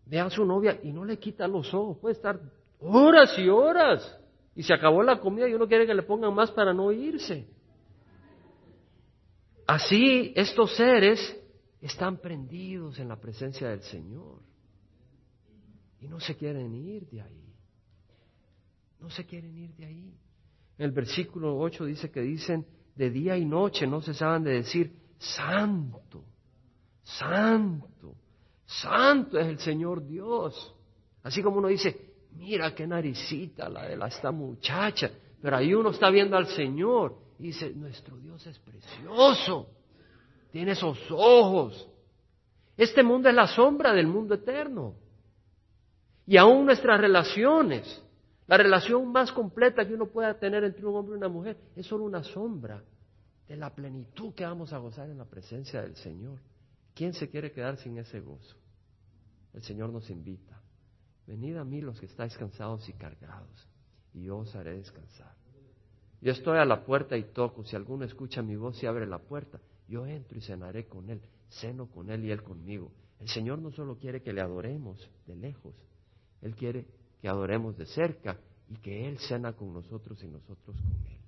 ve 0.06 0.18
a 0.18 0.30
su 0.30 0.44
novia 0.44 0.80
y 0.82 0.92
no 0.92 1.04
le 1.04 1.18
quita 1.18 1.46
los 1.46 1.72
ojos, 1.74 1.98
puede 1.98 2.14
estar 2.14 2.40
horas 2.80 3.38
y 3.38 3.48
horas 3.48 4.18
y 4.54 4.62
se 4.62 4.74
acabó 4.74 5.02
la 5.02 5.20
comida 5.20 5.48
y 5.48 5.54
uno 5.54 5.68
quiere 5.68 5.86
que 5.86 5.94
le 5.94 6.02
pongan 6.02 6.34
más 6.34 6.50
para 6.50 6.72
no 6.72 6.90
irse. 6.92 7.46
Así 9.66 10.32
estos 10.34 10.76
seres 10.76 11.38
están 11.80 12.18
prendidos 12.18 12.98
en 12.98 13.08
la 13.08 13.16
presencia 13.16 13.68
del 13.68 13.82
Señor 13.82 14.40
y 16.00 16.08
no 16.08 16.20
se 16.20 16.36
quieren 16.36 16.74
ir 16.74 17.08
de 17.08 17.22
ahí. 17.22 17.54
No 18.98 19.10
se 19.10 19.24
quieren 19.26 19.56
ir 19.56 19.74
de 19.74 19.86
ahí. 19.86 20.14
En 20.78 20.86
el 20.86 20.92
versículo 20.92 21.58
8 21.58 21.84
dice 21.84 22.10
que 22.10 22.20
dicen, 22.20 22.66
de 22.94 23.10
día 23.10 23.36
y 23.36 23.44
noche 23.44 23.86
no 23.86 24.00
cesaban 24.00 24.44
de 24.44 24.52
decir, 24.52 24.92
santo, 25.18 26.24
santo, 27.02 28.14
santo 28.64 29.38
es 29.38 29.46
el 29.46 29.58
Señor 29.58 30.06
Dios. 30.06 30.74
Así 31.22 31.42
como 31.42 31.58
uno 31.58 31.68
dice, 31.68 32.12
mira 32.32 32.74
qué 32.74 32.86
naricita 32.86 33.68
la 33.68 33.86
de 33.86 33.98
esta 34.06 34.30
muchacha, 34.30 35.10
pero 35.40 35.56
ahí 35.56 35.74
uno 35.74 35.90
está 35.90 36.10
viendo 36.10 36.36
al 36.36 36.46
Señor 36.46 37.16
y 37.38 37.44
dice, 37.44 37.70
nuestro 37.74 38.16
Dios 38.16 38.46
es 38.46 38.58
precioso, 38.58 39.68
tiene 40.50 40.72
esos 40.72 40.98
ojos. 41.10 41.88
Este 42.76 43.02
mundo 43.02 43.28
es 43.28 43.34
la 43.34 43.46
sombra 43.46 43.92
del 43.92 44.06
mundo 44.06 44.34
eterno. 44.34 44.94
Y 46.26 46.36
aún 46.36 46.66
nuestras 46.66 47.00
relaciones 47.00 48.02
la 48.52 48.58
relación 48.58 49.10
más 49.10 49.32
completa 49.32 49.88
que 49.88 49.94
uno 49.94 50.08
pueda 50.08 50.38
tener 50.38 50.62
entre 50.62 50.84
un 50.84 50.94
hombre 50.94 51.14
y 51.14 51.16
una 51.16 51.30
mujer 51.30 51.56
es 51.74 51.86
solo 51.86 52.04
una 52.04 52.22
sombra 52.22 52.84
de 53.48 53.56
la 53.56 53.74
plenitud 53.74 54.34
que 54.34 54.44
vamos 54.44 54.74
a 54.74 54.76
gozar 54.76 55.08
en 55.08 55.16
la 55.16 55.24
presencia 55.24 55.80
del 55.80 55.96
Señor. 55.96 56.38
¿Quién 56.94 57.14
se 57.14 57.30
quiere 57.30 57.50
quedar 57.50 57.78
sin 57.78 57.96
ese 57.96 58.20
gozo? 58.20 58.54
El 59.54 59.62
Señor 59.62 59.88
nos 59.88 60.10
invita. 60.10 60.60
Venid 61.26 61.56
a 61.56 61.64
mí 61.64 61.80
los 61.80 61.98
que 61.98 62.04
estáis 62.04 62.36
cansados 62.36 62.86
y 62.90 62.92
cargados, 62.92 63.66
y 64.12 64.24
yo 64.24 64.36
os 64.36 64.54
haré 64.54 64.74
descansar. 64.74 65.34
Yo 66.20 66.32
estoy 66.32 66.58
a 66.58 66.66
la 66.66 66.84
puerta 66.84 67.16
y 67.16 67.22
toco. 67.32 67.64
Si 67.64 67.74
alguno 67.74 68.04
escucha 68.04 68.42
mi 68.42 68.56
voz 68.56 68.82
y 68.82 68.86
abre 68.86 69.06
la 69.06 69.18
puerta, 69.18 69.60
yo 69.88 70.04
entro 70.04 70.36
y 70.36 70.42
cenaré 70.42 70.84
con 70.84 71.08
él, 71.08 71.22
ceno 71.48 71.86
con 71.86 72.10
él 72.10 72.22
y 72.26 72.30
él 72.30 72.42
conmigo. 72.42 72.92
El 73.18 73.30
Señor 73.30 73.60
no 73.60 73.70
solo 73.70 73.96
quiere 73.96 74.20
que 74.20 74.34
le 74.34 74.42
adoremos 74.42 75.08
de 75.26 75.36
lejos, 75.36 75.74
Él 76.42 76.54
quiere 76.54 76.84
que 77.22 77.28
adoremos 77.28 77.78
de 77.78 77.86
cerca 77.86 78.36
y 78.68 78.74
que 78.78 79.08
Él 79.08 79.16
cena 79.18 79.52
con 79.52 79.72
nosotros 79.72 80.20
y 80.24 80.26
nosotros 80.26 80.76
con 80.76 81.06
Él. 81.06 81.18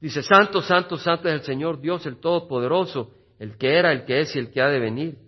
Dice, 0.00 0.22
Santo, 0.22 0.60
Santo, 0.60 0.98
Santo 0.98 1.28
es 1.28 1.34
el 1.34 1.42
Señor 1.42 1.80
Dios, 1.80 2.04
el 2.04 2.18
Todopoderoso, 2.18 3.10
el 3.38 3.56
que 3.56 3.78
era, 3.78 3.90
el 3.90 4.04
que 4.04 4.20
es 4.20 4.36
y 4.36 4.38
el 4.38 4.50
que 4.50 4.60
ha 4.60 4.68
de 4.68 4.78
venir. 4.78 5.18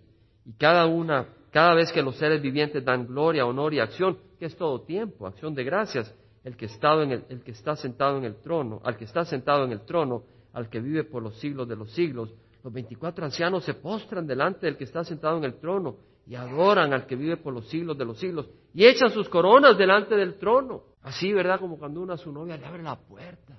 Y 0.45 0.53
cada 0.53 0.85
una, 0.85 1.29
cada 1.49 1.73
vez 1.73 1.91
que 1.91 2.03
los 2.03 2.15
seres 2.17 2.41
vivientes 2.41 2.85
dan 2.85 3.07
gloria, 3.07 3.45
honor 3.47 3.73
y 3.73 3.79
acción, 3.79 4.19
que 4.37 4.45
es 4.45 4.55
todo 4.55 4.81
tiempo, 4.81 5.25
acción 5.25 5.55
de 5.55 5.63
gracias, 5.63 6.13
el 6.43 6.55
que, 6.55 6.65
estado 6.65 7.01
en 7.01 7.11
el, 7.13 7.25
el 7.29 7.41
que 7.41 7.51
está 7.51 7.75
sentado 7.75 8.17
en 8.19 8.25
el 8.25 8.35
trono, 8.35 8.81
al 8.83 8.97
que 8.97 9.05
está 9.05 9.25
sentado 9.25 9.65
en 9.65 9.71
el 9.71 9.81
trono, 9.81 10.25
al 10.53 10.69
que 10.69 10.79
vive 10.79 11.05
por 11.05 11.23
los 11.23 11.39
siglos 11.39 11.67
de 11.67 11.75
los 11.75 11.91
siglos, 11.91 12.31
los 12.63 12.71
veinticuatro 12.71 13.25
ancianos 13.25 13.63
se 13.63 13.73
postran 13.73 14.27
delante 14.27 14.67
del 14.67 14.77
que 14.77 14.83
está 14.83 15.03
sentado 15.03 15.37
en 15.37 15.45
el 15.45 15.55
trono 15.55 15.97
y 16.27 16.35
adoran 16.35 16.93
al 16.93 17.07
que 17.07 17.15
vive 17.15 17.37
por 17.37 17.53
los 17.53 17.67
siglos 17.67 17.97
de 17.97 18.05
los 18.05 18.19
siglos 18.19 18.47
y 18.75 18.85
echan 18.85 19.09
sus 19.09 19.29
coronas 19.29 19.77
delante 19.77 20.15
del 20.15 20.37
trono. 20.37 20.83
Así, 21.01 21.31
¿verdad? 21.31 21.61
Como 21.61 21.79
cuando 21.79 22.01
uno 22.01 22.11
a 22.11 22.17
su 22.17 22.29
novia 22.29 22.57
le 22.57 22.65
abre 22.65 22.83
la 22.83 22.97
puerta, 22.97 23.57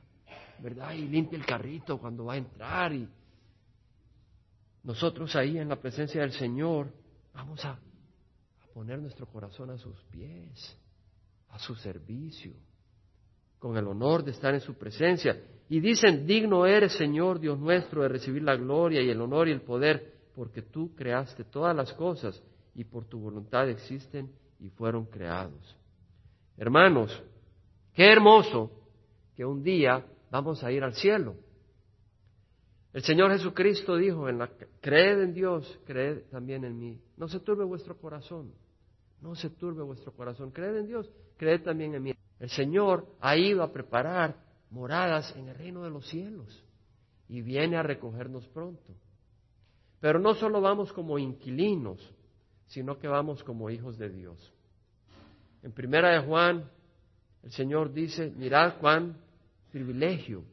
¿verdad? 0.58 0.92
Y 0.92 1.08
limpia 1.08 1.38
el 1.38 1.46
carrito 1.46 1.96
cuando 1.96 2.26
va 2.26 2.34
a 2.34 2.36
entrar 2.36 2.92
y 2.92 3.08
nosotros 4.82 5.34
ahí 5.34 5.56
en 5.56 5.70
la 5.70 5.76
presencia 5.76 6.20
del 6.20 6.32
Señor 6.32 6.92
vamos 7.32 7.64
a, 7.64 7.78
poner 8.74 8.98
nuestro 8.98 9.24
corazón 9.24 9.70
a 9.70 9.78
sus 9.78 9.98
pies, 10.10 10.78
a 11.48 11.58
su 11.58 11.74
servicio, 11.76 12.52
con 13.58 13.78
el 13.78 13.86
honor 13.86 14.22
de 14.22 14.32
estar 14.32 14.52
en 14.52 14.60
su 14.60 14.74
presencia. 14.74 15.42
Y 15.70 15.80
dicen, 15.80 16.26
digno 16.26 16.66
eres, 16.66 16.92
Señor 16.92 17.40
Dios 17.40 17.58
nuestro, 17.58 18.02
de 18.02 18.08
recibir 18.08 18.42
la 18.42 18.54
gloria 18.56 19.00
y 19.00 19.08
el 19.08 19.22
honor 19.22 19.48
y 19.48 19.52
el 19.52 19.62
poder, 19.62 20.12
porque 20.34 20.60
tú 20.60 20.94
creaste 20.94 21.44
todas 21.44 21.74
las 21.74 21.94
cosas 21.94 22.42
y 22.74 22.84
por 22.84 23.06
tu 23.06 23.18
voluntad 23.18 23.66
existen 23.70 24.30
y 24.58 24.70
fueron 24.70 25.06
creados. 25.06 25.76
Hermanos, 26.56 27.22
qué 27.94 28.10
hermoso 28.12 28.70
que 29.34 29.44
un 29.44 29.62
día 29.62 30.04
vamos 30.30 30.62
a 30.64 30.72
ir 30.72 30.82
al 30.82 30.94
cielo. 30.94 31.36
El 32.92 33.02
Señor 33.02 33.30
Jesucristo 33.32 33.96
dijo, 33.96 34.28
en 34.28 34.38
la, 34.38 34.48
creed 34.80 35.20
en 35.20 35.34
Dios, 35.34 35.78
creed 35.84 36.22
también 36.30 36.64
en 36.64 36.78
mí. 36.78 36.98
No 37.18 37.28
se 37.28 37.40
turbe 37.40 37.64
vuestro 37.64 37.98
corazón, 37.98 38.54
no 39.20 39.34
se 39.34 39.50
turbe 39.50 39.82
vuestro 39.82 40.12
corazón. 40.12 40.50
Creed 40.50 40.76
en 40.76 40.86
Dios, 40.86 41.10
creed 41.36 41.62
también 41.62 41.94
en 41.94 42.02
mí. 42.02 42.14
El 42.40 42.48
Señor 42.48 43.06
ha 43.20 43.36
ido 43.36 43.62
a 43.62 43.70
preparar 43.70 44.36
moradas 44.70 45.34
en 45.36 45.48
el 45.48 45.54
reino 45.54 45.82
de 45.82 45.90
los 45.90 46.06
cielos 46.08 46.64
y 47.28 47.42
viene 47.42 47.76
a 47.76 47.82
recogernos 47.82 48.46
pronto. 48.48 48.94
Pero 50.00 50.18
no 50.18 50.34
solo 50.34 50.60
vamos 50.60 50.92
como 50.92 51.18
inquilinos, 51.18 52.14
sino 52.66 52.98
que 52.98 53.08
vamos 53.08 53.42
como 53.44 53.70
hijos 53.70 53.96
de 53.98 54.10
Dios. 54.10 54.52
En 55.62 55.72
primera 55.72 56.10
de 56.10 56.26
Juan, 56.26 56.70
el 57.42 57.52
Señor 57.52 57.92
dice, 57.92 58.30
mirad 58.36 58.78
cuán 58.78 59.16
privilegio 59.70 60.44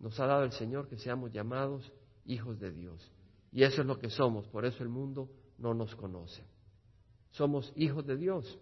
nos 0.00 0.18
ha 0.20 0.26
dado 0.26 0.44
el 0.44 0.52
Señor 0.52 0.88
que 0.88 0.98
seamos 0.98 1.32
llamados 1.32 1.92
hijos 2.26 2.58
de 2.60 2.72
Dios. 2.72 3.10
Y 3.52 3.62
eso 3.62 3.82
es 3.82 3.86
lo 3.86 3.98
que 3.98 4.10
somos, 4.10 4.46
por 4.48 4.64
eso 4.64 4.82
el 4.82 4.88
mundo 4.88 5.30
no 5.58 5.74
nos 5.74 5.94
conoce. 5.94 6.44
Somos 7.30 7.72
hijos 7.76 8.04
de 8.06 8.16
Dios. 8.16 8.58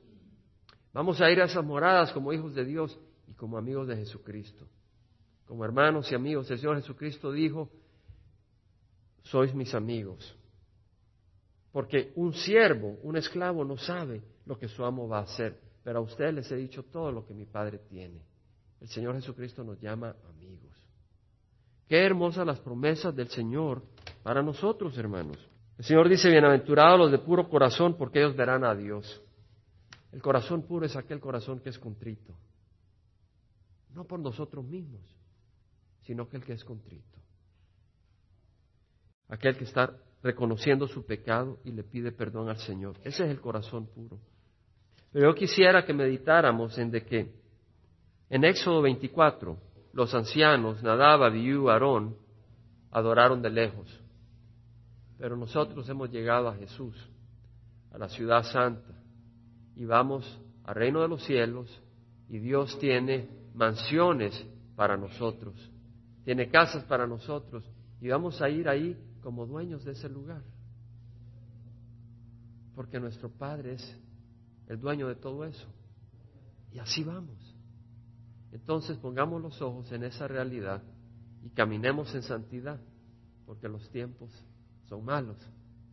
Vamos 0.93 1.21
a 1.21 1.31
ir 1.31 1.41
a 1.41 1.47
esas 1.47 1.65
moradas 1.65 2.13
como 2.13 2.33
hijos 2.33 2.55
de 2.55 2.65
Dios 2.65 2.99
y 3.27 3.33
como 3.33 3.57
amigos 3.57 3.89
de 3.89 3.97
Jesucristo. 3.97 4.69
Como 5.47 5.65
hermanos 5.65 6.11
y 6.13 6.15
amigos, 6.15 6.51
el 6.51 6.59
Señor 6.59 6.77
Jesucristo 6.77 7.33
dijo, 7.33 7.71
sois 9.23 9.55
mis 9.55 9.75
amigos 9.75 10.37
porque 11.73 12.13
un 12.17 12.35
siervo, 12.35 12.99
un 13.03 13.17
esclavo 13.17 13.65
no 13.65 13.79
sabe 13.79 14.23
lo 14.45 14.59
que 14.59 14.69
su 14.69 14.85
amo 14.85 15.09
va 15.09 15.21
a 15.21 15.23
hacer, 15.23 15.59
pero 15.83 15.99
a 15.99 16.03
ustedes 16.03 16.35
les 16.35 16.53
he 16.53 16.57
dicho 16.57 16.85
todo 16.85 17.11
lo 17.11 17.27
que 17.27 17.35
mi 17.35 17.47
Padre 17.47 17.79
tiene. 17.89 18.23
El 18.81 18.89
Señor 18.89 19.15
Jesucristo 19.15 19.65
nos 19.65 19.81
llama 19.81 20.15
amigos. 20.29 20.71
Qué 21.89 22.05
hermosas 22.05 22.47
las 22.47 22.61
promesas 22.61 23.17
del 23.17 23.29
Señor 23.29 23.83
para 24.23 24.43
nosotros, 24.43 24.97
hermanos. 24.99 25.39
El 25.79 25.85
Señor 25.85 26.09
dice, 26.09 26.29
bienaventurados 26.29 26.99
los 26.99 27.11
de 27.11 27.19
puro 27.19 27.49
corazón, 27.49 27.97
porque 27.97 28.21
ellos 28.21 28.37
verán 28.37 28.65
a 28.65 28.75
Dios. 28.75 29.23
El 30.13 30.21
corazón 30.21 30.63
puro 30.63 30.85
es 30.85 30.95
aquel 30.95 31.21
corazón 31.21 31.61
que 31.61 31.71
es 31.71 31.79
contrito. 31.79 32.37
No 33.95 34.05
por 34.05 34.21
nosotros 34.21 34.65
mismos, 34.65 35.03
sino 36.03 36.29
que 36.29 36.37
el 36.37 36.45
que 36.45 36.53
es 36.53 36.65
contrito. 36.65 37.19
Aquel 39.29 39.57
que 39.57 39.65
está 39.65 39.97
reconociendo 40.23 40.87
su 40.87 41.05
pecado 41.05 41.59
y 41.65 41.73
le 41.73 41.83
pide 41.83 42.13
perdón 42.13 42.49
al 42.49 42.59
Señor. 42.59 42.97
Ese 43.03 43.25
es 43.25 43.31
el 43.31 43.41
corazón 43.41 43.87
puro. 43.87 44.19
Pero 45.13 45.31
yo 45.31 45.35
quisiera 45.35 45.85
que 45.85 45.93
meditáramos 45.93 46.79
en 46.79 46.91
de 46.91 47.05
que 47.05 47.33
en 48.31 48.45
Éxodo 48.45 48.83
24 48.83 49.59
los 49.93 50.15
ancianos, 50.15 50.83
Nadab, 50.83 51.25
Abiú, 51.25 51.69
Aarón, 51.69 52.17
adoraron 52.91 53.43
de 53.43 53.51
lejos. 53.51 54.01
Pero 55.19 55.37
nosotros 55.37 55.89
hemos 55.89 56.11
llegado 56.11 56.49
a 56.49 56.55
Jesús, 56.55 56.97
a 57.93 57.99
la 57.99 58.09
ciudad 58.09 58.43
santa, 58.45 58.95
y 59.77 59.85
vamos 59.85 60.41
al 60.65 60.75
reino 60.75 61.03
de 61.03 61.09
los 61.09 61.23
cielos, 61.25 61.83
y 62.29 62.39
Dios 62.39 62.79
tiene 62.79 63.29
mansiones 63.55 64.47
para 64.77 64.97
nosotros, 64.97 65.55
tiene 66.25 66.49
casas 66.49 66.85
para 66.85 67.07
nosotros, 67.07 67.65
y 68.01 68.09
vamos 68.09 68.41
a 68.41 68.49
ir 68.49 68.69
ahí 68.69 68.97
como 69.23 69.47
dueños 69.47 69.85
de 69.85 69.93
ese 69.93 70.09
lugar. 70.09 70.43
Porque 72.75 73.01
nuestro 73.01 73.31
Padre 73.31 73.75
es 73.75 74.01
el 74.69 74.81
dueño 74.81 75.09
de 75.09 75.15
todo 75.15 75.45
eso. 75.45 75.67
Y 76.73 76.79
así 76.79 77.05
vamos. 77.05 77.39
Entonces 78.51 78.97
pongamos 78.99 79.41
los 79.41 79.61
ojos 79.63 79.91
en 79.93 80.05
esa 80.05 80.29
realidad 80.29 80.83
y 81.43 81.51
caminemos 81.51 82.15
en 82.15 82.23
santidad, 82.23 82.81
porque 83.47 83.69
los 83.69 83.89
tiempos 83.91 84.31
son 84.89 85.05
malos 85.05 85.37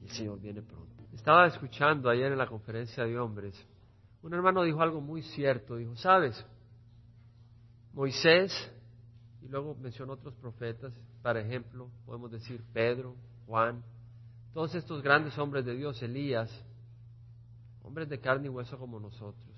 y 0.01 0.05
el 0.05 0.11
Señor 0.11 0.39
viene 0.39 0.61
pronto. 0.61 1.03
Estaba 1.13 1.47
escuchando 1.47 2.09
ayer 2.09 2.31
en 2.31 2.37
la 2.37 2.47
conferencia 2.47 3.05
de 3.05 3.17
hombres, 3.17 3.55
un 4.21 4.33
hermano 4.33 4.63
dijo 4.63 4.81
algo 4.81 4.99
muy 4.99 5.21
cierto, 5.21 5.77
dijo, 5.77 5.95
sabes, 5.95 6.45
Moisés, 7.93 8.51
luego 9.49 9.75
mencionó 9.75 10.13
otros 10.13 10.35
profetas, 10.35 10.93
por 11.21 11.37
ejemplo, 11.37 11.89
podemos 12.05 12.31
decir 12.31 12.63
Pedro, 12.73 13.15
Juan, 13.47 13.83
todos 14.53 14.73
estos 14.75 15.01
grandes 15.01 15.37
hombres 15.37 15.65
de 15.65 15.75
Dios, 15.75 16.01
Elías, 16.01 16.49
hombres 17.83 18.09
de 18.09 18.19
carne 18.19 18.47
y 18.47 18.49
hueso 18.49 18.77
como 18.77 18.99
nosotros. 18.99 19.49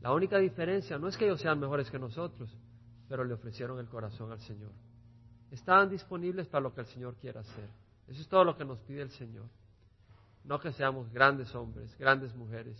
La 0.00 0.12
única 0.12 0.38
diferencia 0.38 0.98
no 0.98 1.08
es 1.08 1.16
que 1.16 1.24
ellos 1.24 1.40
sean 1.40 1.58
mejores 1.58 1.90
que 1.90 1.98
nosotros, 1.98 2.50
pero 3.08 3.24
le 3.24 3.34
ofrecieron 3.34 3.78
el 3.78 3.88
corazón 3.88 4.30
al 4.30 4.40
Señor. 4.40 4.72
Estaban 5.50 5.88
disponibles 5.88 6.46
para 6.46 6.62
lo 6.62 6.74
que 6.74 6.82
el 6.82 6.86
Señor 6.86 7.16
quiera 7.16 7.40
hacer. 7.40 7.68
Eso 8.06 8.20
es 8.20 8.28
todo 8.28 8.44
lo 8.44 8.56
que 8.56 8.64
nos 8.64 8.78
pide 8.80 9.02
el 9.02 9.10
Señor. 9.10 9.46
No 10.44 10.60
que 10.60 10.72
seamos 10.72 11.10
grandes 11.12 11.54
hombres, 11.54 11.96
grandes 11.98 12.34
mujeres, 12.34 12.78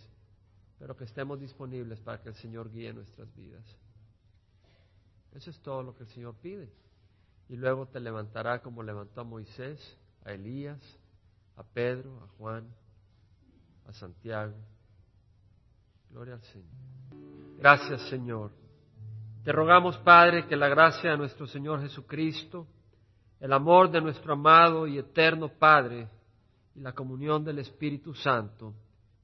pero 0.77 0.95
que 0.95 1.03
estemos 1.03 1.39
disponibles 1.39 1.99
para 1.99 2.21
que 2.21 2.29
el 2.29 2.35
Señor 2.35 2.71
guíe 2.71 2.93
nuestras 2.93 3.33
vidas. 3.35 3.63
Eso 5.33 5.49
es 5.49 5.59
todo 5.61 5.83
lo 5.83 5.95
que 5.95 6.03
el 6.03 6.09
Señor 6.09 6.35
pide. 6.41 6.69
Y 7.47 7.55
luego 7.55 7.87
te 7.87 7.99
levantará 7.99 8.61
como 8.61 8.83
levantó 8.83 9.21
a 9.21 9.23
Moisés, 9.23 9.97
a 10.23 10.31
Elías, 10.31 10.79
a 11.55 11.63
Pedro, 11.63 12.21
a 12.23 12.27
Juan, 12.37 12.67
a 13.87 13.93
Santiago. 13.93 14.55
Gloria 16.09 16.35
al 16.35 16.43
Señor. 16.43 16.69
Gracias, 17.57 18.01
Señor. 18.09 18.51
Te 19.43 19.51
rogamos, 19.51 19.97
Padre, 19.97 20.47
que 20.47 20.55
la 20.55 20.67
gracia 20.67 21.11
de 21.11 21.17
nuestro 21.17 21.47
Señor 21.47 21.81
Jesucristo, 21.81 22.67
el 23.39 23.53
amor 23.53 23.89
de 23.89 24.01
nuestro 24.01 24.33
amado 24.33 24.85
y 24.85 24.97
eterno 24.97 25.49
Padre 25.49 26.07
y 26.75 26.81
la 26.81 26.93
comunión 26.93 27.43
del 27.43 27.59
Espíritu 27.59 28.13
Santo 28.13 28.73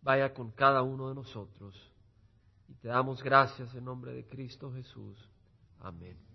vaya 0.02 0.34
con 0.34 0.52
cada 0.52 0.82
uno 0.82 1.10
de 1.10 1.15
nosotros. 1.15 1.76
Y 2.68 2.74
te 2.76 2.88
damos 2.88 3.22
gracias 3.24 3.74
en 3.76 3.86
nombre 3.86 4.13
de 4.13 4.26
Cristo 4.26 4.72
Jesús. 4.74 5.18
Amin. 5.82 6.26